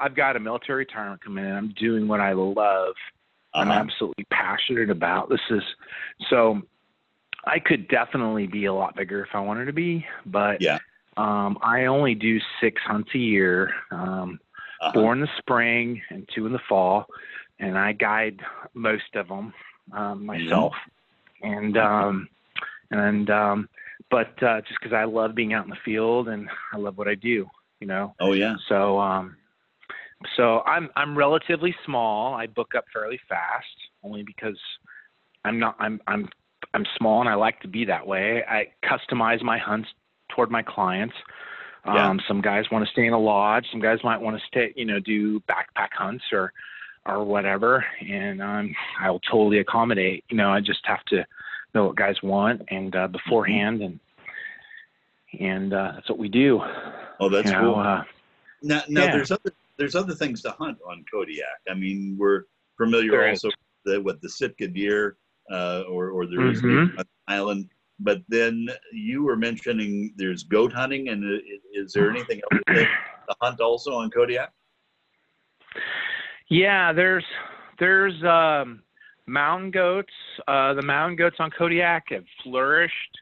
[0.00, 1.52] I've got a military retirement coming in.
[1.52, 2.94] I'm doing what I love.
[3.54, 3.80] I'm Uh-huh.
[3.80, 5.28] absolutely passionate about.
[5.28, 5.62] This is
[6.30, 6.62] so
[7.44, 10.78] I could definitely be a lot bigger if I wanted to be, but Yeah.
[11.16, 14.38] um, I only do six hunts a year, um,
[14.80, 14.92] Uh-huh.
[14.94, 17.06] four in the spring and two in the fall,
[17.58, 18.40] and I guide
[18.74, 19.52] most of them
[19.92, 20.72] um, myself.
[21.42, 22.28] And um,
[22.90, 23.68] and um,
[24.10, 27.08] but uh, just because I love being out in the field and I love what
[27.08, 27.48] I do,
[27.80, 28.14] you know.
[28.20, 28.54] Oh yeah.
[28.68, 29.36] So um
[30.36, 32.34] so I'm I'm relatively small.
[32.34, 33.66] I book up fairly fast
[34.02, 34.58] only because
[35.44, 36.28] I'm not I'm I'm
[36.74, 38.42] I'm small and I like to be that way.
[38.48, 39.88] I customize my hunts
[40.30, 41.14] toward my clients.
[41.86, 42.08] Yeah.
[42.08, 44.72] Um some guys want to stay in a lodge, some guys might want to stay,
[44.76, 46.52] you know, do backpack hunts or
[47.04, 50.24] or whatever and um I'll totally accommodate.
[50.28, 51.24] You know, I just have to
[51.74, 53.98] know what guys want and uh beforehand and
[55.40, 56.60] and uh that's what we do.
[57.18, 57.76] Oh, that's you cool.
[57.76, 58.04] uh,
[58.62, 59.12] now, now yeah.
[59.12, 61.60] there's other there's other things to hunt on Kodiak.
[61.68, 62.44] I mean, we're
[62.76, 63.44] familiar is.
[63.44, 65.16] also with the, with the Sitka deer,
[65.50, 66.96] uh, or or there is Mhm.
[66.96, 67.68] the island.
[67.98, 71.40] But then you were mentioning there's goat hunting, and
[71.72, 72.86] is there anything else to,
[73.40, 74.52] hunt also on Kodiak?
[76.48, 77.24] Yeah, there's
[77.78, 78.82] there's um,
[79.26, 80.12] mountain goats.
[80.46, 83.18] Uh, the mountain goats on Kodiak have flourished.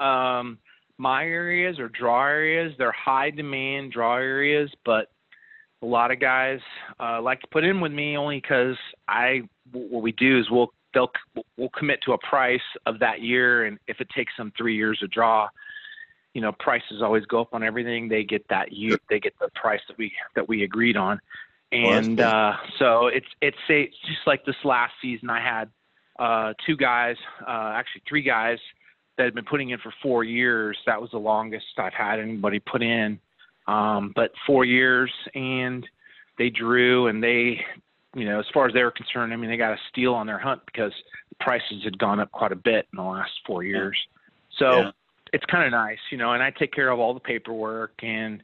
[0.00, 0.58] Um,
[0.98, 2.72] my areas are draw areas.
[2.78, 5.12] They're high demand draw areas, but
[5.84, 6.60] a lot of guys
[6.98, 9.42] uh, like to put in with me only because I
[9.72, 11.10] what we do is we'll they'll
[11.58, 14.98] we'll commit to a price of that year, and if it takes them three years
[15.00, 15.48] to draw,
[16.32, 18.08] you know prices always go up on everything.
[18.08, 21.20] They get that year, they get the price that we that we agreed on,
[21.70, 22.26] and cool.
[22.26, 25.28] uh, so it's it's a, just like this last season.
[25.28, 25.70] I had
[26.18, 27.16] uh, two guys,
[27.46, 28.58] uh, actually three guys
[29.18, 30.78] that had been putting in for four years.
[30.86, 33.20] That was the longest I've had anybody put in,
[33.66, 35.86] Um, but four years and
[36.38, 37.60] they drew and they,
[38.14, 40.26] you know, as far as they were concerned, I mean, they got a steal on
[40.26, 40.92] their hunt because
[41.30, 43.96] the prices had gone up quite a bit in the last four years.
[44.58, 44.90] So Yeah.
[45.32, 48.42] it's kind of nice, you know, and I take care of all the paperwork and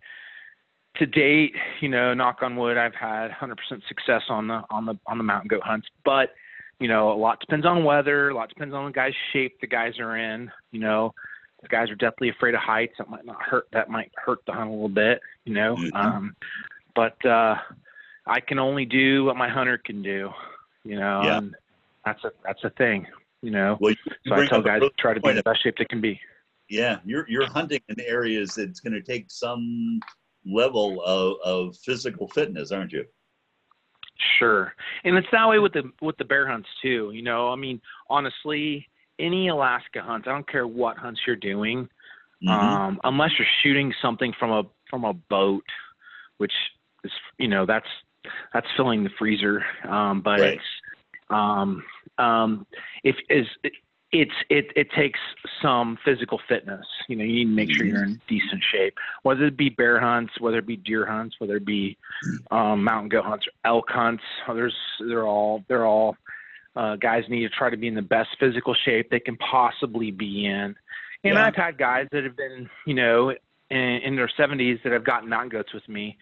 [0.96, 3.56] to date, you know, knock on wood, I've had 100%
[3.86, 5.86] success on the on the on the mountain goat hunts.
[6.04, 6.34] But
[6.80, 8.30] you know, a lot depends on weather.
[8.30, 10.50] A lot depends on the guy's shape the guys are in.
[10.72, 11.14] You know,
[11.62, 12.94] the guys are definitely afraid of heights.
[12.98, 13.68] That might not hurt.
[13.72, 15.20] That might hurt the hunt a little bit.
[15.44, 15.94] You know, Mhm.
[15.94, 16.36] um,
[16.94, 17.56] but uh,
[18.26, 20.32] I can only do what my hunter can do.
[20.84, 21.38] You know, Yeah.
[21.38, 21.54] and
[22.04, 23.06] that's a that's a thing.
[23.42, 25.76] You know, Well, you so I tell guys try to be in the best shape
[25.78, 26.20] they can be.
[26.68, 29.98] Yeah, you're you're hunting in areas that's going to take some
[30.46, 33.06] level of, of physical fitness, aren't you?
[34.38, 37.10] Sure, and it's that way with the with the bear hunts too.
[37.12, 38.88] You know, I mean, honestly,
[39.20, 41.88] any Alaska hunts, I don't care what hunts you're doing,
[42.42, 42.50] Mhm.
[42.50, 45.64] um, unless you're shooting something from a from a boat,
[46.38, 46.52] which
[47.04, 47.88] is you know that's
[48.52, 49.64] that's filling the freezer.
[49.88, 50.54] Um, but Right.
[50.54, 50.64] it's
[51.30, 51.84] um,
[52.18, 52.66] um,
[53.04, 53.46] if is
[54.12, 55.20] it's it it takes
[55.62, 56.84] some physical fitness.
[57.08, 58.94] You know, you need to make sure you're in decent shape.
[59.22, 61.96] Whether it be bear hunts, whether it be deer hunts, whether it be
[62.50, 64.24] um, mountain goat hunts, or elk hunts.
[64.48, 66.16] There's they're all they're all
[66.80, 70.10] uh, guys need to try to be in the best physical shape they can possibly
[70.10, 70.74] be in.
[71.24, 71.44] And Yeah.
[71.44, 73.34] I've had guys that have been, you know,
[73.68, 76.16] in, in their 70s that have gotten mountain goats with me.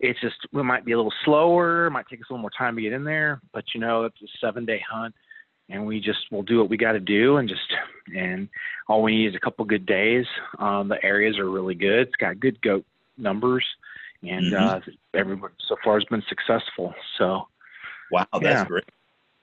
[0.00, 2.76] It's just we might be a little slower, might take us a little more time
[2.76, 5.14] to get in there, but you know, it's a seven day hunt,
[5.70, 7.60] and we just will do what we got to do, and just
[8.14, 8.48] and
[8.88, 10.26] all we need is a couple good days.
[10.58, 12.08] Um, the areas are really good.
[12.08, 12.84] It's got good goat
[13.16, 13.64] numbers,
[14.22, 14.60] and Mhm.
[14.60, 14.80] uh,
[15.14, 16.92] everyone so far has been successful.
[17.16, 17.46] So
[18.10, 18.64] Wow, that's Yeah.
[18.66, 18.84] great.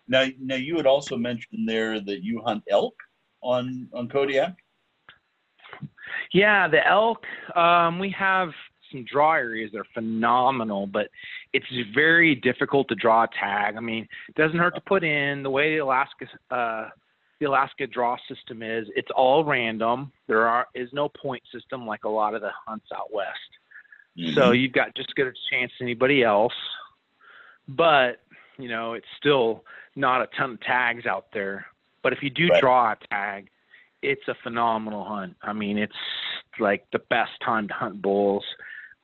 [0.09, 2.95] Now, now you had also mentioned there that you hunt elk
[3.41, 4.57] on on Kodiak.
[6.33, 7.23] Yeah, the elk.
[7.55, 8.49] Um, we have
[8.91, 11.09] some draw areas that are phenomenal, but
[11.53, 13.75] it's very difficult to draw a tag.
[13.77, 16.89] I mean, it doesn't hurt to put in the way the Alaska uh,
[17.39, 18.87] the Alaska draw system is.
[18.95, 20.11] It's all random.
[20.27, 23.39] There are is no point system like a lot of the hunts out west.
[24.35, 24.59] So Mhm.
[24.59, 26.53] you've got just as good a chance as anybody else.
[27.69, 28.21] But,
[28.57, 29.63] you know, it's still
[29.95, 31.65] not a ton of tags out there.
[32.01, 32.61] But if you do Right.
[32.61, 33.49] draw a tag,
[34.01, 35.35] it's a phenomenal hunt.
[35.41, 35.93] I mean, it's
[36.59, 38.45] like the best time to hunt bulls.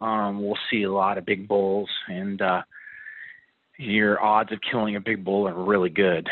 [0.02, 2.62] Um, we'll see a lot of big bulls, and uh,
[3.78, 6.28] your odds of killing a big bull are really good.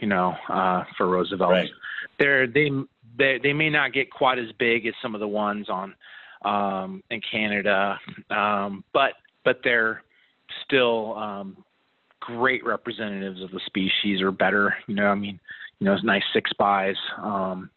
[0.00, 1.70] You know, uh, for Roosevelt, Right.
[2.18, 2.70] they're they
[3.16, 5.94] they they may not get quite as big as some of the ones on
[6.42, 7.98] um, in Canada,
[8.30, 10.02] um, but but they're
[10.64, 11.64] still um,
[12.28, 14.74] great representatives of the species or better.
[14.86, 15.40] You know, I mean,
[15.80, 17.70] you know, it's nice six buys, um,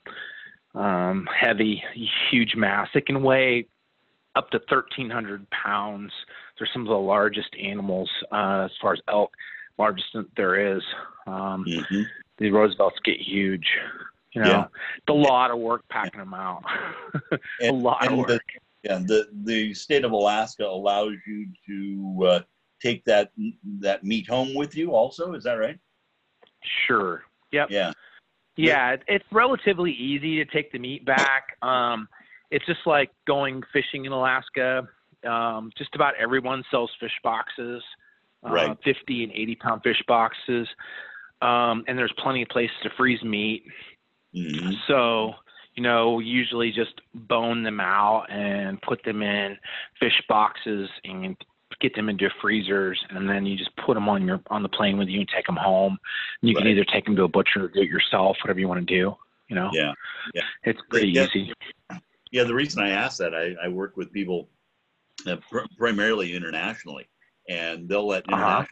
[0.76, 1.82] um, heavy,
[2.30, 2.90] huge mass.
[2.94, 3.68] It can weigh
[4.36, 6.12] up to 1,300 pounds.
[6.58, 9.32] They're some of the largest animals uh, as far as elk,
[9.78, 10.84] largest there is.
[11.28, 12.06] Um, Mhm.
[12.38, 13.68] the Roosevelts get huge.
[14.34, 14.66] You know, Yeah.
[14.98, 16.64] it's a lot of work packing them out.
[17.32, 18.28] a And- lot of work.
[18.28, 18.40] the-
[18.84, 22.40] Yeah, the the state of Alaska allows you to uh,
[22.82, 23.32] take that
[23.80, 24.91] that meat home with you.
[24.94, 25.80] Also, is that right?
[26.88, 27.24] sure.
[27.52, 27.70] Yep.
[27.72, 27.91] Yeah.
[28.56, 31.58] Yeah, it's relatively easy to take the meat back.
[31.63, 32.08] Um,
[32.52, 34.88] it's just like going fishing in Alaska.
[35.26, 37.82] Um, just about everyone sells fish boxes,
[38.46, 38.78] uh, Right.
[38.84, 40.67] 50 and 80 pound fish boxes.
[41.41, 43.65] Um, and there's plenty of places to freeze meat.
[44.36, 44.76] Mhm.
[44.86, 45.34] So,
[45.76, 49.58] you know, usually just bone them out and put them in
[50.00, 51.36] fish boxes and
[51.82, 54.98] get them into freezers, and then you just put them on your on the plane
[54.98, 55.98] with you and take them home.
[56.41, 58.67] And you can either take them to a butcher or do it yourself, whatever you
[58.67, 59.15] want to do.
[59.50, 59.94] You know, Yeah.
[60.34, 61.26] yeah, it's pretty Yeah.
[61.26, 61.54] easy.
[62.32, 64.50] Yeah, the reason I asked that, I, I work with people
[65.28, 67.10] uh, pr- primarily internationally,
[67.50, 68.65] and they'll let Uh-huh.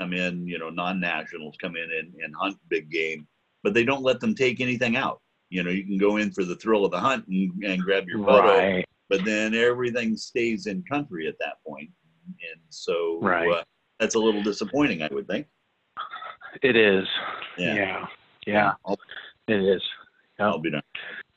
[0.00, 3.26] come in, you know, non-nationals come in and, and hunt big game,
[3.62, 5.20] but they don't let them take anything out.
[5.50, 8.08] You know, you can go in for the thrill of the hunt and, and grab
[8.08, 8.86] your photo, Right.
[9.10, 11.90] but then everything stays in country at that point,
[12.26, 13.50] and so Right.
[13.50, 13.64] uh,
[13.98, 15.46] that's a little disappointing, I would think.
[16.62, 17.06] It is.
[17.58, 17.74] Yeah.
[17.74, 18.06] Yeah.
[18.46, 18.72] Yeah.
[18.84, 18.98] I'll,
[19.48, 19.82] It is.
[20.38, 20.82] I'll be done.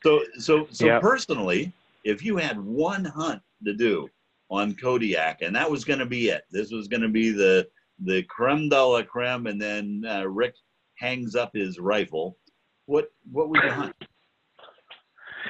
[0.04, 1.02] So, so, so Yep.
[1.02, 1.73] personally,
[2.04, 4.10] if you had one hunt to do
[4.49, 7.67] on Kodiak, and that was going to be it, this was going to be the
[8.06, 10.56] the creme de la creme, and then uh, Rick
[10.97, 12.38] hangs up his rifle.
[12.86, 13.95] What what would you hunt?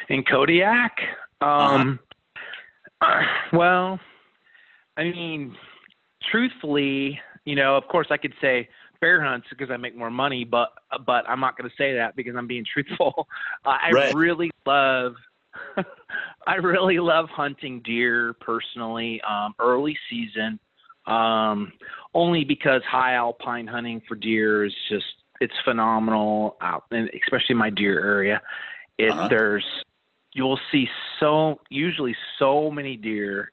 [0.10, 0.92] In Kodiak,
[1.42, 2.00] um,
[3.54, 4.00] well,
[5.00, 5.56] I mean,
[6.30, 8.68] truthfully, you know, of course, I could say
[9.00, 10.70] bear hunts because I make more money, but
[11.06, 13.28] but I'm not going to say that because I'm being truthful.
[13.66, 14.14] Uh, I Right.
[14.14, 15.14] really love
[16.48, 20.60] I really love hunting deer personally, um, early season,
[21.08, 21.72] um,
[22.14, 25.06] only because high alpine hunting for deer is just
[25.42, 28.42] it's phenomenal out, and especially in my deer area.
[28.98, 29.30] It Uh-huh.
[29.30, 29.66] there's
[30.34, 30.88] you'll see
[31.20, 33.52] so usually so many deer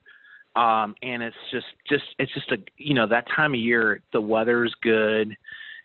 [0.57, 4.21] um and it's just just it's just a you know that time of year the
[4.21, 5.37] weather's good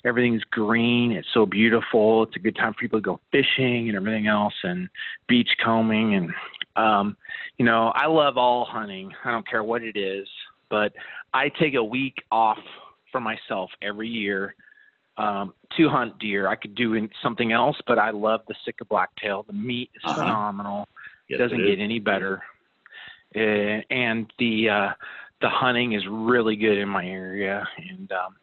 [0.05, 3.95] everything's green it's so beautiful it's a good time for people to go fishing and
[3.95, 4.89] everything else and
[5.27, 6.31] beach combing and
[6.75, 7.15] um
[7.57, 10.27] you know i love all hunting i don't care what it is
[10.69, 10.93] but
[11.33, 12.57] i take a week off
[13.11, 14.55] for myself every year
[15.17, 18.85] um to hunt deer i could do in- something else but i love the Sitka
[18.85, 20.21] blacktail the meat is Uh-huh.
[20.21, 20.87] phenomenal
[21.29, 21.77] Yes, doesn't it is.
[21.77, 22.41] get any better.
[23.35, 24.89] Uh, and the uh,
[25.41, 28.35] the hunting is really good in my area, and um,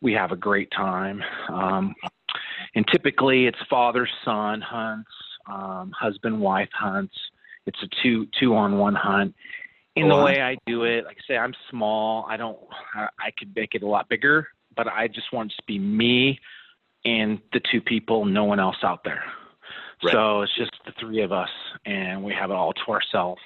[0.00, 1.22] we have a great time.
[1.48, 1.94] Um,
[2.74, 5.10] and typically, it's father son hunts,
[5.46, 7.14] um, husband wife hunts.
[7.66, 9.34] It's a two two on one hunt.
[9.94, 12.24] In the way I do it, like I say, I'm small.
[12.26, 12.58] I don't.
[12.94, 15.78] I, I could make it a lot bigger, but I just want it to be
[15.78, 16.40] me
[17.04, 19.24] and the two people, no one else out there.
[20.04, 20.12] Right.
[20.12, 21.50] So it's just the three of us,
[21.84, 23.40] and we have it all to ourselves.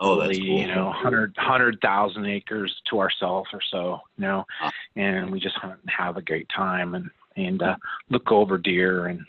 [0.00, 0.46] Oh, that's cool.
[0.60, 4.00] You know, hundred hundred thousand acres to ourselves or so.
[4.18, 4.70] You know, Ah.
[4.96, 7.76] and we just hunt and have a great time and and uh,
[8.10, 9.20] look over deer and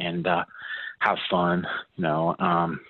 [0.00, 0.44] and uh,
[1.00, 1.66] have fun.
[1.96, 2.80] You know, um,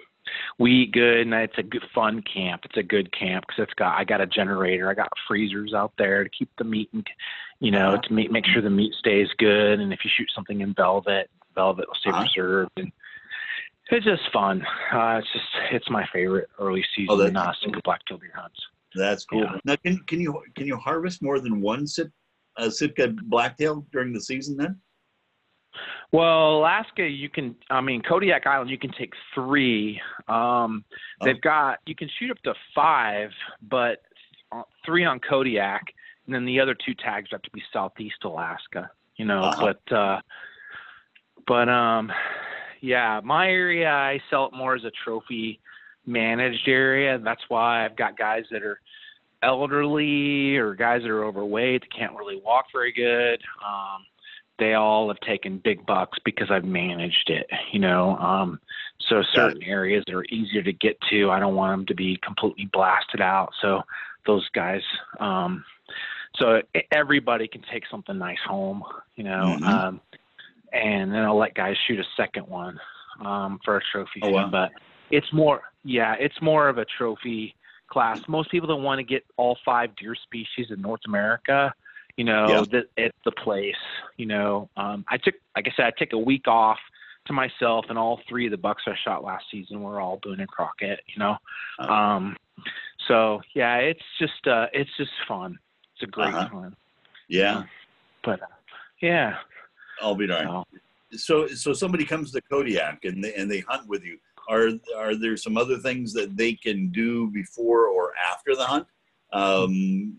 [0.59, 2.63] we eat good, and it's a good fun camp.
[2.65, 5.93] It's a good camp because it's got I got a generator, I got freezers out
[5.99, 7.07] there to keep the meat and
[7.61, 8.03] you know Uh-huh.
[8.03, 9.81] to make make sure the meat stays good.
[9.81, 12.21] And if you shoot something in velvet, velvet will stay Uh-huh.
[12.23, 12.91] preserved and
[13.91, 14.65] it's just fun.
[14.93, 18.59] Uh, it's just it's my favorite early Oh, season that's uh, single black-tailed deer hunts.
[18.95, 19.43] That's cool.
[19.45, 19.57] Yeah.
[19.65, 22.11] Now, can can you can you harvest more than one sit,
[22.57, 24.57] uh, Sitka blacktail during the season?
[24.57, 24.81] Then
[26.13, 27.55] Well, Alaska, you can.
[27.71, 30.01] I mean, Kodiak Island, you can take three.
[30.29, 30.85] Um,
[31.21, 31.27] Oh.
[31.27, 33.31] they've got you can shoot up to five,
[33.63, 33.99] but
[34.87, 35.83] three on Kodiak,
[36.27, 38.91] and then the other two tags have to be Southeast Alaska.
[39.17, 39.73] You know, Uh-huh.
[39.89, 40.21] but uh,
[41.47, 42.11] but um,
[42.81, 45.61] yeah, my area I sell it more as a trophy
[46.07, 47.19] managed area.
[47.19, 48.81] That's why I've got guys that are
[49.43, 53.41] elderly or guys that are overweight that can't really walk very good.
[53.65, 54.05] Um,
[54.59, 58.17] they all have taken big bucks because I've managed it, you know.
[58.17, 58.61] Um,
[59.09, 62.19] so certain areas that are easier to get to, I don't want them to be
[62.23, 63.53] completely blasted out.
[63.61, 63.83] So
[64.27, 64.83] those guys,
[65.21, 65.65] um,
[66.37, 66.61] so
[66.91, 68.83] everybody can take something nice home,
[69.17, 69.57] you know.
[69.61, 69.67] Mhm.
[69.67, 70.01] Um,
[70.73, 72.79] and then I'll let guys shoot a second one
[73.25, 74.21] um, for a trophy.
[74.23, 74.49] Oh, wow.
[74.51, 74.73] But
[75.11, 77.55] it's more, yeah, it's more of a trophy
[77.89, 78.19] class.
[78.29, 81.73] Most people that want to get all five deer species in North America,
[82.17, 82.65] you know, Yeah.
[82.73, 83.75] that it's the place.
[84.17, 86.79] You know, um, I took, like I said, I took a week off
[87.27, 90.41] to myself, and all three of the bucks I shot last season were all Boone
[90.41, 91.01] and Crockett.
[91.07, 91.37] You know,
[91.79, 91.93] Uh-huh.
[91.93, 92.37] um,
[93.07, 95.59] so yeah, it's just, uh, it's just fun.
[95.95, 96.49] It's a great Uh-huh.
[96.49, 96.77] time.
[97.29, 97.65] yeah,
[98.25, 98.47] But uh,
[99.01, 99.37] yeah,
[100.01, 100.65] I'll be darned.
[101.13, 104.19] so, So so somebody comes to Kodiak and they, and they hunt with you.
[104.49, 108.87] Are are there some other things that they can do before or after the hunt?
[109.33, 110.17] Um,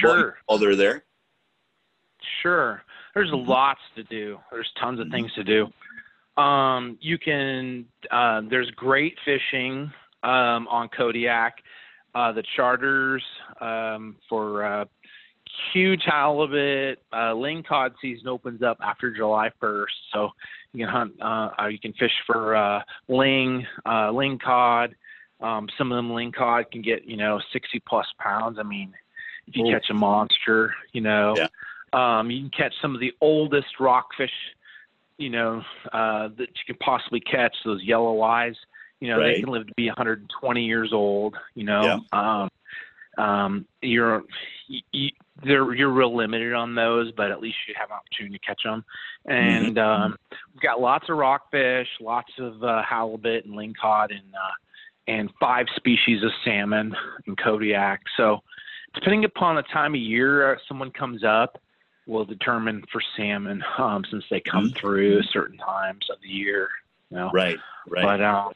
[0.00, 0.38] Sure.
[0.46, 1.04] While they're there.
[2.42, 2.82] Sure.
[3.14, 3.46] There's Mhm.
[3.46, 4.40] lots to do.
[4.50, 5.10] There's tons of Mhm.
[5.10, 5.70] things to do.
[6.42, 7.86] Um, you can.
[8.10, 11.62] Uh, there's great fishing um, on Kodiak.
[12.14, 13.22] Uh, the charters
[13.60, 14.84] um, for uh,
[15.72, 16.98] huge halibut.
[17.12, 20.30] Uh, lingcod season opens up after July 1st, so
[20.72, 21.12] you can hunt.
[21.20, 24.94] Uh, uh, you can fish for uh, ling, uh, lingcod.
[25.40, 28.58] Um, some of them lingcod can get you know 60 plus pounds.
[28.58, 28.92] I mean,
[29.46, 29.70] if you Oh.
[29.70, 31.34] catch a monster, you know.
[31.36, 31.48] Yeah.
[31.92, 34.32] Um, you can catch some of the oldest rockfish,
[35.18, 37.54] you know, uh, that you could possibly catch.
[37.64, 38.56] Those yellow eyes,
[39.00, 39.34] you know, Right.
[39.34, 41.36] they can live to be 120 years old.
[41.54, 42.50] You know, um,
[43.16, 44.22] um, you're
[44.92, 45.10] you,
[45.44, 48.62] they're you're real limited on those, but at least you have an opportunity to catch
[48.64, 48.84] them.
[49.26, 50.16] And um,
[50.54, 54.54] we've got lots of rockfish, lots of uh, halibut and lingcod, and uh,
[55.08, 56.94] and five species of salmon
[57.26, 58.00] and Kodiak.
[58.16, 58.40] So,
[58.94, 61.60] depending upon the time of year uh, someone comes up,
[62.06, 64.80] will determine for salmon um, since they come Mhm.
[64.80, 66.68] through certain times of the year.
[67.10, 67.58] You know, Right.
[67.88, 68.02] Right.
[68.02, 68.52] but um,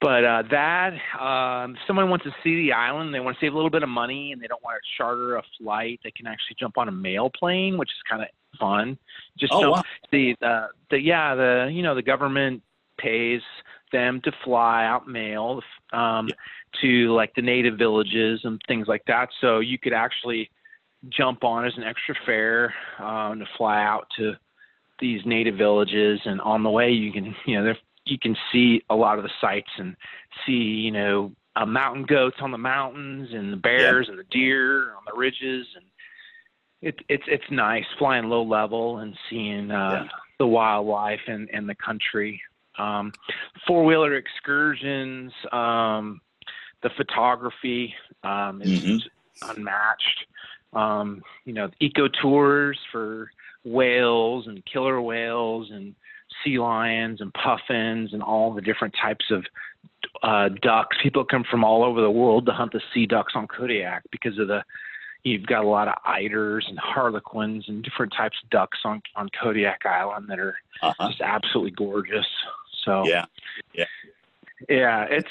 [0.00, 3.52] but uh, that um, if someone wants to see the island, they want to save
[3.52, 6.00] a little bit of money, and they don't want to charter a flight.
[6.04, 8.28] They can actually jump on a mail plane, which is kind of
[8.58, 8.98] fun.
[9.38, 9.82] Just oh jump wow.
[10.12, 12.62] the the the yeah the you know the government
[12.98, 13.40] pays
[13.92, 16.34] them to fly out mail um, Yeah.
[16.82, 19.28] to like the native villages and things like that.
[19.40, 20.50] So you could actually
[21.08, 24.34] jump on as an extra fare um, to fly out to
[24.98, 28.82] these native villages, and on the way you can you know they're you can see
[28.88, 29.96] a lot of the sights and
[30.46, 34.12] see you know uh, mountain goats on the mountains and the bears yeah.
[34.12, 35.84] and the deer on the ridges and
[36.82, 40.08] it, it's it's nice flying low level and seeing uh, yeah.
[40.38, 42.40] the wildlife and, and the country.
[42.78, 43.12] Um,
[43.66, 46.20] Four wheeler excursions, um,
[46.82, 49.50] the photography um, is mm-hmm.
[49.50, 50.26] unmatched.
[50.74, 53.30] Um, you know, eco tours for
[53.64, 55.94] whales and killer whales and
[56.46, 59.44] sea lions and puffins and all the different types of
[60.22, 60.96] uh, ducks.
[61.02, 64.38] People come from all over the world to hunt the sea ducks on Kodiak because
[64.38, 64.62] of the
[65.24, 69.28] you've got a lot of eiders and harlequins and different types of ducks on on
[69.40, 71.08] Kodiak Island that are uh-huh.
[71.08, 72.26] just absolutely gorgeous.
[72.84, 73.24] So yeah,
[73.74, 73.84] yeah,
[74.68, 75.06] yeah.
[75.10, 75.28] It's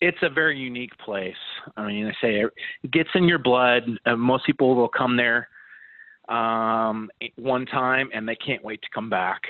[0.00, 1.36] it's a very unique place.
[1.76, 2.40] I mean, I say
[2.82, 3.84] it gets in your blood.
[4.04, 5.48] Uh, most people will come there
[6.28, 9.42] um, one time and they can't wait to come back.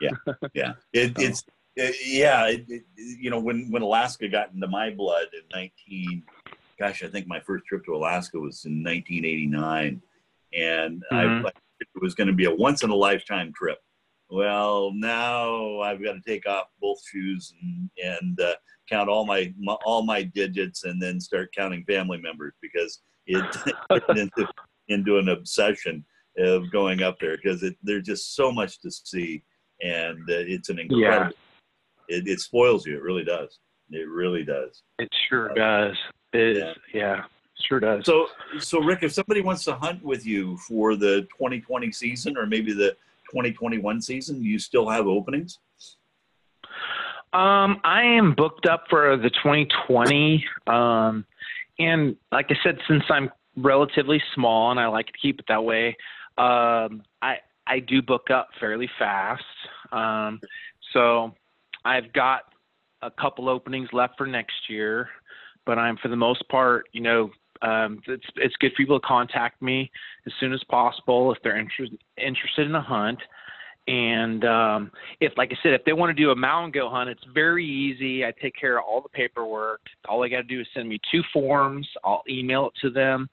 [0.00, 0.72] Yeah, yeah.
[0.92, 1.12] It.
[1.18, 1.44] It's
[1.76, 2.46] it, yeah.
[2.46, 6.22] It, you know, when when Alaska got into my blood in nineteen,
[6.78, 10.02] gosh, I think my first trip to Alaska was in nineteen eighty nine,
[10.52, 11.46] and mm-hmm.
[11.46, 11.50] I
[11.80, 13.78] it was going to be a once in a lifetime trip.
[14.30, 18.54] Well, now I've got to take off both shoes and, and uh,
[18.88, 23.44] count all my, my, all my digits, and then start counting family members because it
[23.90, 24.46] turned into
[24.88, 26.04] into an obsession
[26.38, 29.42] of going up there because there's just so much to see,
[29.82, 31.32] and uh, it's an incredible.
[32.08, 32.16] Yeah.
[32.16, 32.96] It, it, spoils you.
[32.96, 33.58] It really does.
[33.90, 34.82] It really does.
[34.98, 35.96] It sure uh, does.
[36.32, 36.72] It yeah.
[36.94, 37.22] yeah.
[37.60, 38.04] Sure does.
[38.06, 38.28] So,
[38.60, 42.72] so Rick, if somebody wants to hunt with you for the 2020 season or maybe
[42.72, 42.90] the
[43.30, 45.58] 2021 season, you still have openings?
[47.32, 50.44] Um, I am booked up for the 2020.
[50.66, 51.26] Um,
[51.78, 55.62] and like I said, since I'm relatively small and I like to keep it that
[55.62, 55.96] way,
[56.38, 57.38] um, I
[57.68, 59.42] I do book up fairly fast.
[59.92, 60.40] Um,
[60.92, 61.34] so
[61.84, 62.42] I've got
[63.02, 65.08] a couple openings left for next year,
[65.66, 67.30] but I'm for the most part, you know,
[67.62, 69.90] um, it's it's good for people to contact me
[70.26, 73.18] as soon as possible if they're interested interested in a hunt.
[73.88, 74.90] And um,
[75.20, 77.64] if, like I said, if they want to do a mountain goat hunt, it's very
[77.64, 78.22] easy.
[78.22, 79.80] I take care of all the paperwork.
[80.06, 81.88] All they got to do is send me two forms.
[82.04, 83.30] I'll email it to them.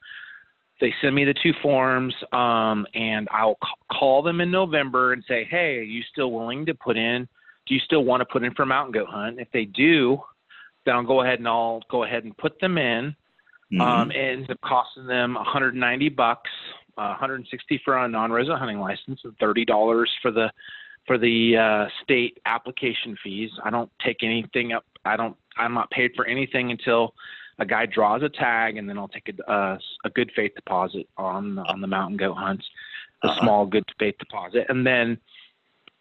[0.80, 5.24] They send me the two forms, um, and I'll c- call them in November and
[5.26, 7.26] say, "Hey, are you still willing to put in?
[7.66, 9.40] Do you still want to put in for mountain goat hunt?
[9.40, 10.20] If they do,
[10.84, 13.16] then I'll go ahead and I'll go ahead and put them in.
[13.72, 13.80] Mm-hmm.
[13.80, 16.50] Um, it ends up costing them 190 bucks,
[16.96, 20.50] uh, 160 for a non-resident hunting license, and 30 dollars for the
[21.06, 23.50] for the uh, state application fees.
[23.64, 24.84] I don't take anything up.
[25.04, 25.36] I don't.
[25.56, 27.14] I'm not paid for anything until
[27.58, 31.08] a guy draws a tag, and then I'll take a, uh, a good faith deposit
[31.16, 32.64] on on the mountain goat hunts,
[33.22, 33.40] a uh-huh.
[33.40, 35.18] small good faith deposit, and then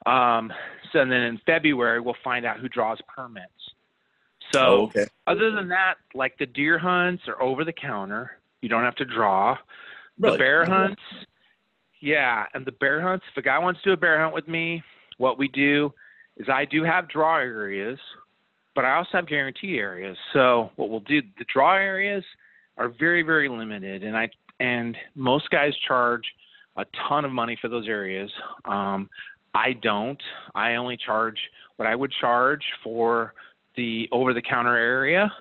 [0.05, 0.51] um,
[0.91, 3.51] so then in February we'll find out who draws permits.
[4.51, 5.05] So oh, okay.
[5.27, 8.37] other than that, like the deer hunts are over the counter.
[8.61, 9.57] You don't have to draw.
[10.17, 10.35] Really?
[10.35, 11.01] The bear hunts,
[11.99, 13.25] yeah, and the bear hunts.
[13.31, 14.83] If a guy wants to do a bear hunt with me,
[15.17, 15.93] what we do
[16.37, 17.99] is I do have draw areas,
[18.76, 20.17] but I also have guarantee areas.
[20.34, 22.23] So what we'll do, the draw areas
[22.78, 26.23] are very very limited, and I and most guys charge
[26.78, 28.32] a ton of money for those areas.
[28.65, 29.09] Um,
[29.53, 30.21] I don't.
[30.53, 31.39] I only charge
[31.78, 33.34] what I would charge for
[33.78, 35.32] the over the counter area.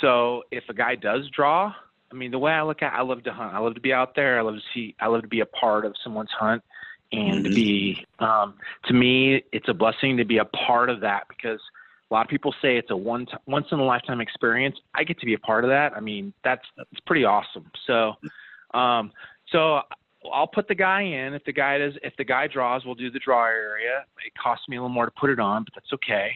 [0.00, 1.72] So if a guy does draw,
[2.10, 3.54] I mean, the way I look at, it, I love to hunt.
[3.54, 4.38] I love to be out there.
[4.38, 4.94] I love to see.
[5.00, 6.62] I love to be a part of someone's hunt,
[7.12, 7.44] and mm-hmm.
[7.44, 8.06] to be.
[8.18, 8.54] Um,
[8.86, 11.60] to me, it's a blessing to be a part of that because
[12.10, 14.76] a lot of people say it's a one t- once in a lifetime experience.
[14.94, 15.92] I get to be a part of that.
[15.94, 17.70] I mean, that's that's pretty awesome.
[17.86, 18.14] So,
[18.72, 19.12] um,
[19.50, 19.80] so
[20.32, 21.34] I'll put the guy in.
[21.34, 24.04] If the guy does, if the guy draws, we'll do the draw area.
[24.26, 26.32] It costs me a little more to put it on, but that's okay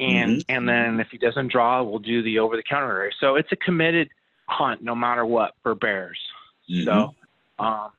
[0.00, 0.54] and mm-hmm.
[0.54, 3.12] and then if he doesn't draw, we'll do the over the counter area.
[3.20, 4.08] So it's a committed
[4.48, 6.18] hunt no matter what for bears.
[6.70, 6.84] Mm-hmm.
[6.84, 7.14] So,
[7.58, 7.90] um,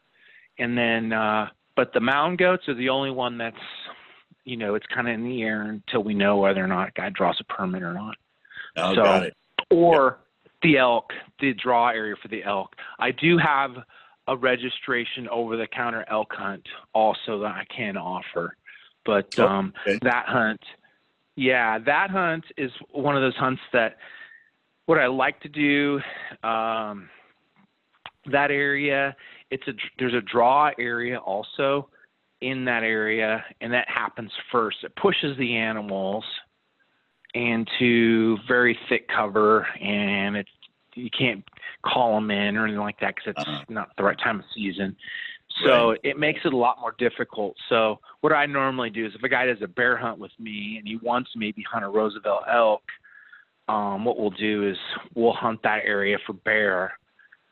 [0.60, 3.56] and then uh, but the mountain goats are the only one that's
[4.46, 6.92] you know it's kind of in the air until we know whether or not a
[6.92, 8.16] guy draws a permit or not.
[8.78, 9.36] Oh, so, got it.
[9.70, 10.20] Or
[10.62, 12.76] the elk, the draw area for the elk.
[13.00, 13.72] I do have
[14.28, 18.56] a registration over the counter elk hunt also that I can offer.
[19.06, 20.00] But oh, um, okay.
[20.02, 20.62] that hunt
[21.36, 23.98] yeah, that hunt is one of those hunts that
[24.86, 26.00] what I like to do.
[26.48, 27.10] Um,
[28.32, 29.16] that area,
[29.52, 31.90] it's a there's a draw area also
[32.46, 34.78] in that area, and that happens first.
[34.84, 36.24] It pushes the animals
[37.34, 40.50] into very thick cover, and it's
[40.94, 41.44] you can't
[41.84, 43.66] call them in or anything like that because it's uh-huh.
[43.68, 44.96] not the right time of season.
[45.64, 46.00] So Right.
[46.04, 47.56] it makes it a lot more difficult.
[47.70, 50.78] So what I normally do is if a guy does a bear hunt with me
[50.78, 52.84] and he wants to maybe hunt a Roosevelt elk,
[53.68, 54.78] um, what we'll do is
[55.16, 56.94] we'll hunt that area for bear,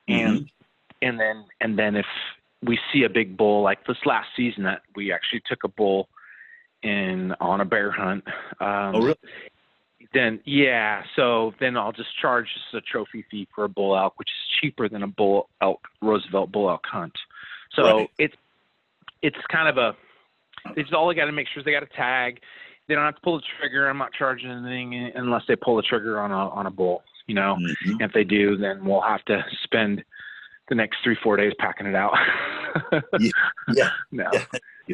[0.08, 1.08] and Mm-hmm.
[1.08, 2.06] and then and then if
[2.66, 6.10] we see a big bull like this last season that we actually took a bull
[6.82, 8.24] in on a bear hunt.
[8.60, 9.18] Um, Oh, really?
[10.14, 14.14] Then yeah, so then I'll just charge just a trophy fee for a bull elk,
[14.18, 17.14] which is cheaper than a bull elk Roosevelt bull elk hunt.
[17.72, 18.10] So Right.
[18.20, 18.36] it's
[19.24, 19.96] it's kind of a
[20.76, 22.42] it's just all they got to make sure is they got a tag.
[22.88, 23.90] They don't have to pull the trigger.
[23.90, 27.04] I'm not charging anything unless they pull the trigger on a on a bull.
[27.26, 28.02] You know, Mhm.
[28.02, 30.04] if they do, then we'll have to spend
[30.74, 32.14] the next three four days packing it out.
[33.20, 33.90] Yeah.
[34.12, 34.44] no, Yeah.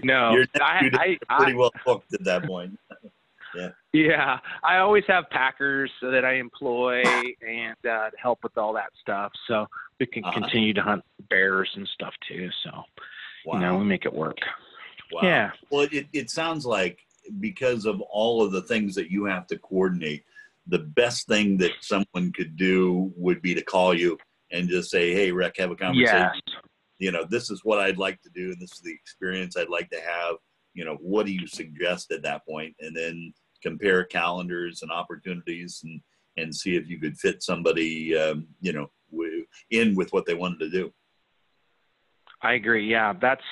[0.03, 0.31] no.
[0.33, 2.77] Your next I, I, Pretty well booked at that point.
[3.55, 4.39] yeah, yeah.
[4.63, 7.01] I always have packers that I employ
[7.41, 9.65] and uh, help with all that stuff, so
[9.97, 10.41] we can Uh-huh.
[10.41, 12.49] continue to hunt bears and stuff too.
[12.65, 12.83] So
[13.45, 13.53] Wow.
[13.53, 14.37] you know, we make it work.
[15.13, 15.21] wow.
[15.23, 15.51] Yeah.
[15.71, 16.99] Well, it, it sounds like
[17.39, 20.25] because of all of the things that you have to coordinate,
[20.67, 24.17] the best thing that someone could do would be to call you
[24.51, 26.41] and just say, "Hey, Rick, have a conversation.
[26.97, 29.69] You know, this is what I'd like to do, and this is the experience I'd
[29.69, 30.35] like to have.
[30.73, 32.75] You know, what do you suggest at that point?
[32.79, 33.33] And then
[33.63, 36.01] compare calendars and opportunities, and
[36.37, 40.33] and see if you could fit somebody, um, you know, w- in with what they
[40.33, 40.93] wanted to do.
[42.41, 42.89] I agree.
[42.89, 43.43] Yeah, that's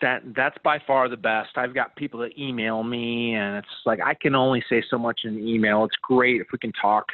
[0.00, 1.50] that that's by far the best.
[1.56, 5.20] I've got people that email me and it's like I can only say so much
[5.24, 5.84] in email.
[5.84, 7.06] It's great if we can talk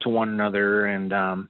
[0.00, 1.48] to one another and um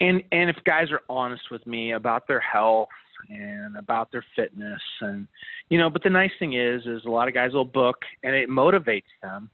[0.00, 2.88] and and if guys are honest with me about their health
[3.28, 5.26] and about their fitness and
[5.68, 8.34] you know, but the nice thing is is a lot of guys will book and
[8.34, 9.50] it motivates them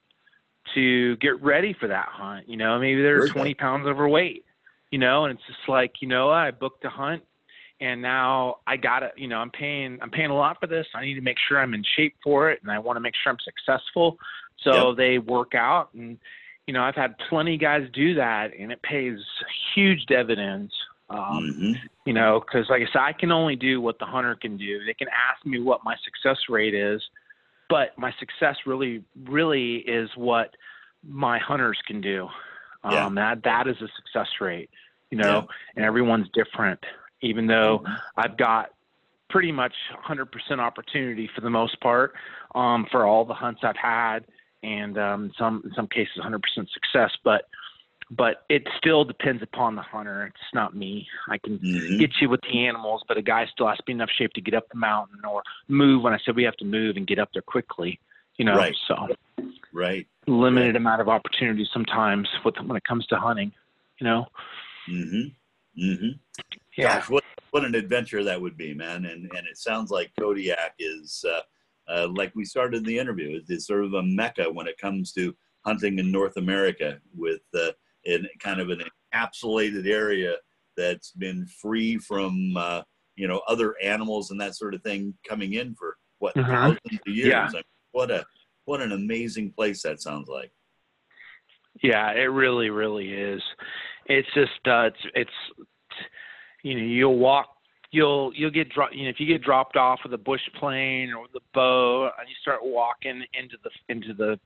[0.74, 2.48] to get ready for that hunt.
[2.48, 3.34] You know, maybe they're Very good.
[3.34, 4.44] 20 pounds overweight,
[4.90, 7.22] you know, and it's just like, you know, I booked a hunt
[7.80, 10.86] and now I got to, you know, I'm paying, I'm paying a lot for this.
[10.94, 13.14] I need to make sure I'm in shape for it, and I want to make
[13.22, 14.16] sure I'm successful.
[14.62, 16.18] So they work out, and
[16.66, 19.18] you know, I've had plenty of guys do that, and it pays
[19.74, 20.72] huge dividends.
[21.10, 21.80] Um, Mhm.
[22.06, 24.84] You know, because like I said, I can only do what the hunter can do.
[24.84, 27.02] They can ask me what my success rate is,
[27.68, 30.56] but my success really, really is what
[31.06, 32.28] my hunters can do.
[32.90, 33.06] Yeah.
[33.06, 34.70] Um, that that is a success rate.
[35.10, 35.46] You know,
[35.76, 36.82] and everyone's different.
[37.20, 38.00] Even though Mhm.
[38.16, 38.72] I've got
[39.28, 42.14] pretty much 100% opportunity for the most part
[42.54, 44.24] um, for all the hunts I've had,
[44.64, 46.40] and um, some in some cases 100%
[46.72, 47.10] success.
[47.22, 47.42] But
[48.10, 50.26] but it still depends upon the hunter.
[50.26, 51.06] It's not me.
[51.28, 51.98] I can Mhm.
[51.98, 54.32] get you with the animals, but a guy still has to be in enough shape
[54.34, 56.02] to get up the mountain or move.
[56.02, 57.98] When I said we have to move and get up there quickly,
[58.36, 58.76] you know, Right.
[58.86, 59.08] so
[59.72, 60.06] Right.
[60.26, 63.52] limited amount of opportunities sometimes with when it comes to hunting.
[64.00, 64.26] You know,
[64.88, 65.82] Mm-hmm.
[65.82, 66.08] Mm-hmm.
[66.76, 66.98] yeah.
[66.98, 69.06] Gosh, what what an adventure that would be, man!
[69.06, 71.40] And and it sounds like Kodiak is uh,
[71.88, 73.40] uh, like we started the interview.
[73.48, 77.72] It's, sort of a mecca when it comes to hunting in North America, with uh,
[78.04, 78.82] in kind of an
[79.14, 80.36] encapsulated area
[80.76, 82.82] that's been free from uh,
[83.16, 86.46] you know other animals and that sort of thing coming in for what Mhm.
[86.46, 87.28] thousands of years.
[87.28, 87.48] Yeah.
[87.48, 87.62] I mean,
[87.92, 88.24] what a
[88.64, 90.50] what an amazing place that sounds like.
[91.82, 93.42] Yeah, it really, really is.
[94.06, 95.68] It's just uh, it's it's
[96.62, 97.53] you know you'll walk
[97.94, 101.12] you'll you'll get dro- you know if you get dropped off with a bush plane
[101.12, 104.38] or the bow and you start walking into the into the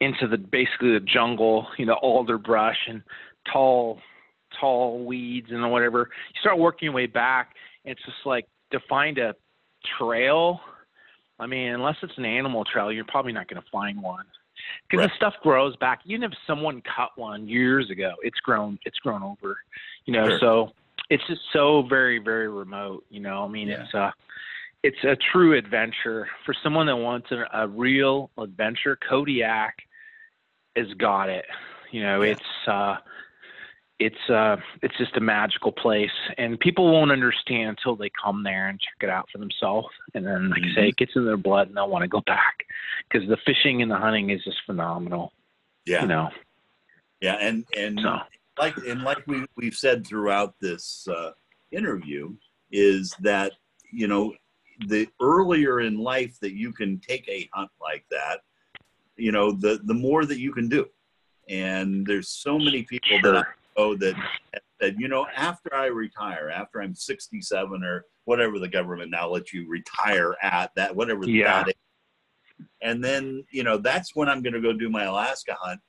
[0.00, 3.02] into the basically the jungle you know alder brush and
[3.52, 3.98] tall
[4.60, 9.18] tall weeds and whatever you start working your way back it's just like to find
[9.18, 9.34] a
[9.98, 10.60] trail
[11.40, 14.24] i mean unless it's an animal trail you're probably not going to find one
[14.88, 15.10] because Right.
[15.10, 16.00] the stuff grows back.
[16.06, 18.78] Even if someone cut one years ago, it's grown.
[18.86, 19.58] It's grown over.
[20.06, 20.38] You know, Sure.
[20.40, 20.72] so
[21.10, 23.04] it's just so very, very remote.
[23.10, 23.84] You know, I mean, Yeah.
[23.84, 24.14] it's a,
[24.82, 28.96] it's a true adventure for someone that wants a, a real adventure.
[29.08, 29.74] Kodiak
[30.76, 31.46] has got it.
[31.90, 32.32] You know, Yeah.
[32.32, 32.96] it's uh,
[33.98, 38.68] it's uh, it's just a magical place, and people won't understand until they come there
[38.68, 39.88] and check it out for themselves.
[40.12, 42.20] And then, like I say, it gets in their blood, and they'll want to go
[42.26, 42.66] back
[43.08, 45.32] because the fishing and the hunting is just phenomenal.
[45.86, 46.02] Yeah.
[46.02, 46.30] You know,
[47.22, 48.18] Yeah, and and so
[48.58, 51.30] like and like we we've said throughout this uh,
[51.72, 52.34] interview
[52.72, 53.52] is that
[53.92, 54.34] you know
[54.88, 58.40] the earlier in life that you can take a hunt like that,
[59.16, 60.86] you know the the more that you can do,
[61.48, 63.44] and there's so many people that I
[63.80, 64.14] know that
[64.80, 69.52] that you know after I retire, after I'm 67 or whatever the government now lets
[69.54, 71.62] you retire at that whatever Yeah.
[71.62, 72.66] that is.
[72.82, 75.80] and then you know that's when I'm going to go do my Alaska hunt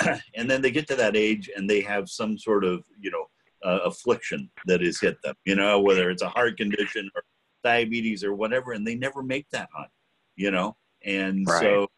[0.34, 3.26] and then they get to that age and they have some sort of you know
[3.64, 7.22] uh, affliction that has hit them you know whether it's a heart condition or
[7.64, 9.90] diabetes or whatever, and they never make that hunt,
[10.36, 10.76] you know.
[11.04, 11.60] And Right.
[11.60, 11.88] so,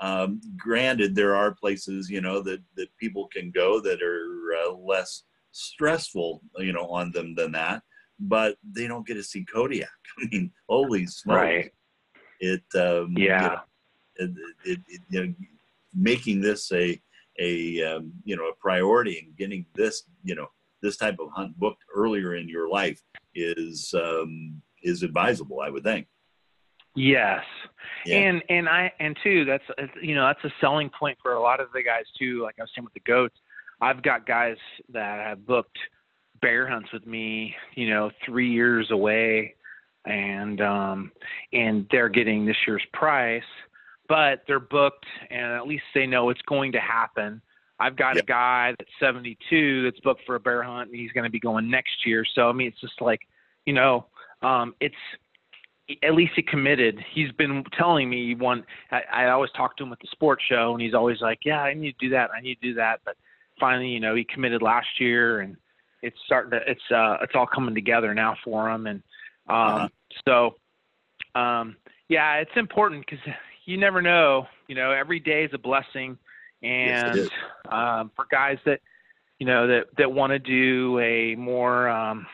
[0.00, 4.74] um, granted, there are places you know that that people can go that are uh,
[4.74, 7.82] less stressful, you know, on them than that,
[8.20, 9.88] but they don't get to see Kodiak.
[10.22, 11.40] I mean, holy smokes!
[11.40, 11.72] Right.
[12.38, 13.40] It um, you Yeah.
[13.40, 13.60] know,
[14.16, 14.30] it,
[14.64, 15.34] it, it, you know,
[15.94, 17.00] making this a
[17.38, 20.46] a um, you know a priority and getting this you know
[20.82, 23.00] this type of hunt booked earlier in your life
[23.34, 26.06] is um, is advisable, I would think.
[26.94, 27.44] Yes.
[28.04, 28.16] Yeah.
[28.18, 29.64] And and I and too that's
[30.02, 32.42] you know that's a selling point for a lot of the guys too.
[32.42, 33.36] Like I was saying with the goats,
[33.80, 34.56] I've got guys
[34.92, 35.78] that have booked
[36.40, 39.54] bear hunts with me, you know, three years away,
[40.06, 41.12] and um
[41.52, 43.42] and they're getting this year's price,
[44.08, 47.40] but they're booked and at least they know it's going to happen.
[47.80, 48.22] I've got Yeah.
[48.22, 51.38] a guy that's 72 that's booked for a bear hunt and he's going to be
[51.40, 52.24] going next year.
[52.34, 53.20] So I mean, it's just like,
[53.66, 54.06] you know,
[54.42, 54.94] um, it's
[56.02, 57.02] at least he committed.
[57.14, 58.64] He's been telling me he want.
[58.90, 61.62] I, I always talk to him at the sports show, and he's always like, "Yeah,
[61.62, 62.30] I need to do that.
[62.36, 63.16] I need to do that." But
[63.58, 65.56] finally, you know, he committed last year, and
[66.02, 66.70] it's starting to.
[66.70, 69.02] It's uh, it's all coming together now for him, and
[69.48, 69.88] um, Uh-huh.
[71.34, 71.76] so, um,
[72.10, 73.24] yeah, it's important because
[73.68, 74.46] you never know.
[74.66, 76.16] You know, every day is a blessing,
[76.62, 77.28] and is.
[77.70, 78.80] um, for guys that
[79.38, 82.26] you know that that want to do a more um,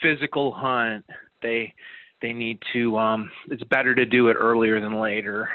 [0.00, 1.04] physical hunt,
[1.42, 1.74] they
[2.22, 2.96] they need to.
[2.96, 5.48] Um, it's better to do it earlier than later,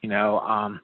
[0.00, 0.38] you know.
[0.38, 0.80] Um,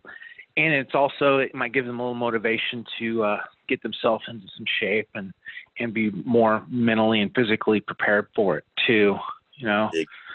[0.56, 4.46] and it's also it might give them a little motivation to uh, get themselves into
[4.56, 5.32] some shape and
[5.78, 9.16] and be more mentally and physically prepared for it too.
[9.54, 9.88] You know.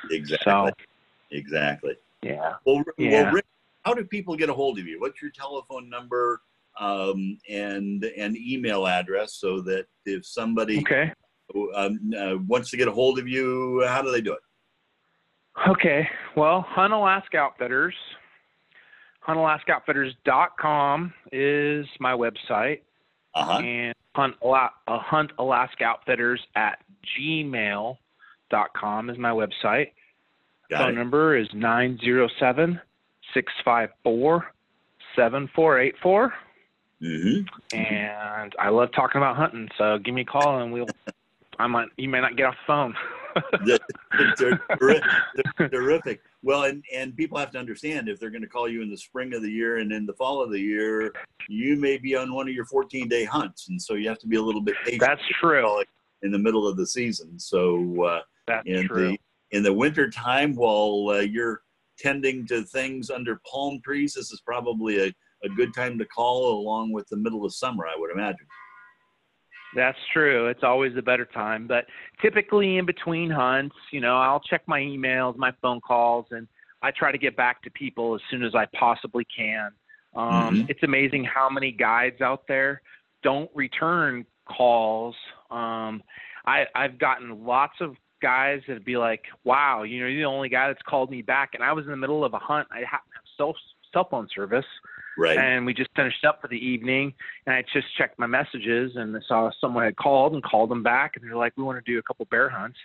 [0.10, 0.38] Exactly.
[0.46, 0.72] So
[1.32, 1.96] Exactly.
[2.24, 2.54] Yeah.
[2.66, 3.24] Well, Yeah.
[3.24, 3.46] well, Rick,
[3.84, 5.00] how do people get a hold of you?
[5.00, 6.42] What's your telephone number
[6.80, 11.12] um, and and email address so that if somebody Okay.
[11.76, 14.40] um, uh, wants to get a hold of you, how do they do it?
[15.70, 16.08] Okay.
[16.36, 17.94] Well, Hunt Alaska Outfitters.
[19.28, 22.82] HuntAlaskaOutfitters.com is my website.
[23.36, 23.60] Uh huh.
[23.60, 26.80] and hunt, uh, hunt Alaska Outfitters at
[27.18, 29.92] gmail.com is my website.
[30.74, 30.98] Got Phone it.
[30.98, 32.82] number is 907
[33.36, 34.54] 654
[35.16, 36.34] 7484.
[37.00, 37.78] Mm-hmm.
[37.78, 40.88] And I love talking about hunting, so give me a call and we'll.
[41.60, 41.90] I might.
[41.98, 42.96] You may not get off the phone.
[43.66, 43.78] they're,
[44.36, 45.02] terri-
[45.60, 46.22] they're terrific.
[46.42, 48.98] Well, and, and people have to understand if they're going to call you in the
[48.98, 51.14] spring of the year and in the fall of the year,
[51.48, 53.70] you may be on one of your 14 day hunts.
[53.70, 55.84] And so you have to be a little bit patient That's true.
[56.24, 57.38] in the middle of the season.
[57.38, 59.12] So, uh, That's true.
[59.12, 59.20] the
[59.54, 61.62] in the winter time while uh, you're
[61.98, 65.14] tending to things under palm trees this is probably a,
[65.46, 68.48] a good time to call along with the middle of summer i would imagine
[69.76, 70.48] That's true.
[70.50, 71.66] It's always a better time.
[71.66, 71.86] But
[72.22, 76.48] typically in between hunts, you know, I'll check my emails, my phone calls, and
[76.84, 79.72] I try to get back to people as soon as I possibly can.
[80.16, 80.70] Um, Mhm.
[80.70, 82.84] It's amazing how many guides out there
[83.24, 85.16] don't return calls.
[85.50, 86.04] Um,
[86.46, 90.50] I, I've gotten lots of guys that'd be like, "Wow, you know, you're the only
[90.50, 92.68] guy that's called me back." And I was in the middle of a hunt.
[92.72, 93.54] I happened to have cell
[93.94, 94.66] cell phone service,
[95.20, 97.14] right and we just finished up for the evening
[97.46, 100.82] and i just checked my messages and I saw someone had called and called them
[100.82, 102.80] back and they're like we want to do a couple bear hunts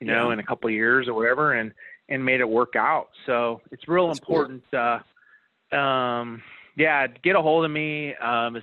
[0.00, 0.34] you know Yeah.
[0.34, 1.72] in a couple of years or whatever and
[2.08, 4.36] and made it work out so it's real That's cool.
[4.42, 6.40] important uh um
[6.76, 8.56] yeah get a hold of me um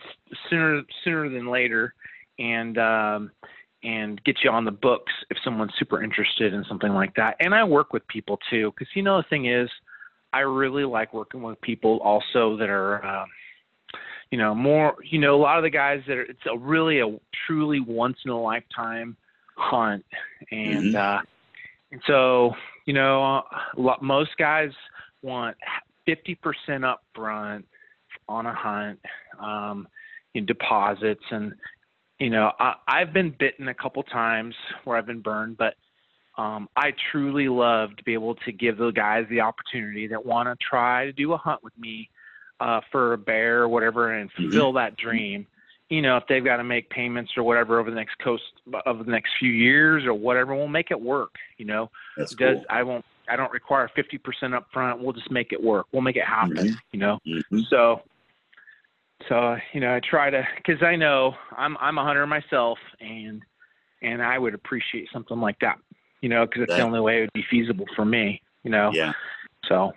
[0.50, 1.94] sooner sooner than later
[2.40, 3.32] and um
[3.84, 7.54] and get you on the books if someone's super interested in something like that and
[7.56, 9.70] i work with people too because you know the thing is
[10.34, 13.26] I really like working with people also that are, uh,
[14.30, 17.00] you know, more, you know, a lot of the guys that are, it's a really
[17.00, 19.18] a truly once in a lifetime
[19.58, 20.06] hunt.
[20.52, 21.20] And, uh,
[21.92, 22.54] and so,
[22.86, 23.44] you know, a
[23.78, 24.72] lot, most guys
[25.22, 25.58] want
[26.08, 27.66] 50% up front
[28.30, 29.00] on a hunt,
[29.40, 29.88] um,
[30.34, 31.24] in deposits.
[31.30, 31.54] And,
[32.22, 34.54] you know, I, I've been bitten a couple times
[34.84, 35.74] where I've been burned, but
[36.38, 40.48] um, I truly love to be able to give the guys the opportunity that want
[40.48, 42.10] to try to do a hunt with me
[42.60, 44.36] uh, for a bear or whatever and Mhm.
[44.44, 45.48] fulfill that dream.
[45.90, 48.44] You know, if they've got to make payments or whatever over the next coast
[48.86, 51.36] of the next few years or whatever, we'll make it work.
[51.58, 55.02] You know, that's does cool I won't I don't require 50% up front.
[55.02, 55.88] We'll just make it work.
[55.92, 56.56] We'll make it happen.
[56.56, 56.78] Mhm.
[56.92, 57.66] You know, Mhm.
[57.68, 58.04] so
[59.30, 63.42] so you know I try to because I know I'm I'm a hunter myself and
[64.02, 65.78] and I would appreciate something like that
[66.22, 68.72] you know because it's That- the only way it would be feasible for me you
[68.72, 68.92] know?
[68.94, 69.14] Yeah.
[69.68, 69.94] So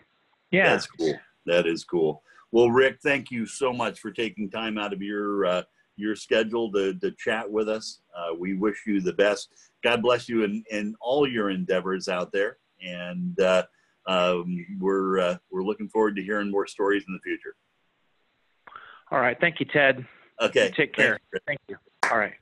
[0.50, 0.70] yeah.
[0.70, 1.14] That's cool.
[1.46, 2.22] That is cool.
[2.52, 5.62] Well rick thank you so much for taking time out of your uh,
[5.96, 8.00] your schedule to, to chat with us.
[8.16, 9.48] Uh, we wish you the best.
[9.82, 12.58] God bless you in, in all your endeavors out there.
[12.82, 13.64] And uh,
[14.06, 17.54] um, we're uh, we're looking forward to hearing more stories in the future.
[19.14, 19.38] All right.
[19.40, 20.04] Thank you, Ted.
[20.40, 20.72] Okay.
[20.76, 21.20] Take care.
[21.46, 21.76] Thank you.
[22.10, 22.32] All right.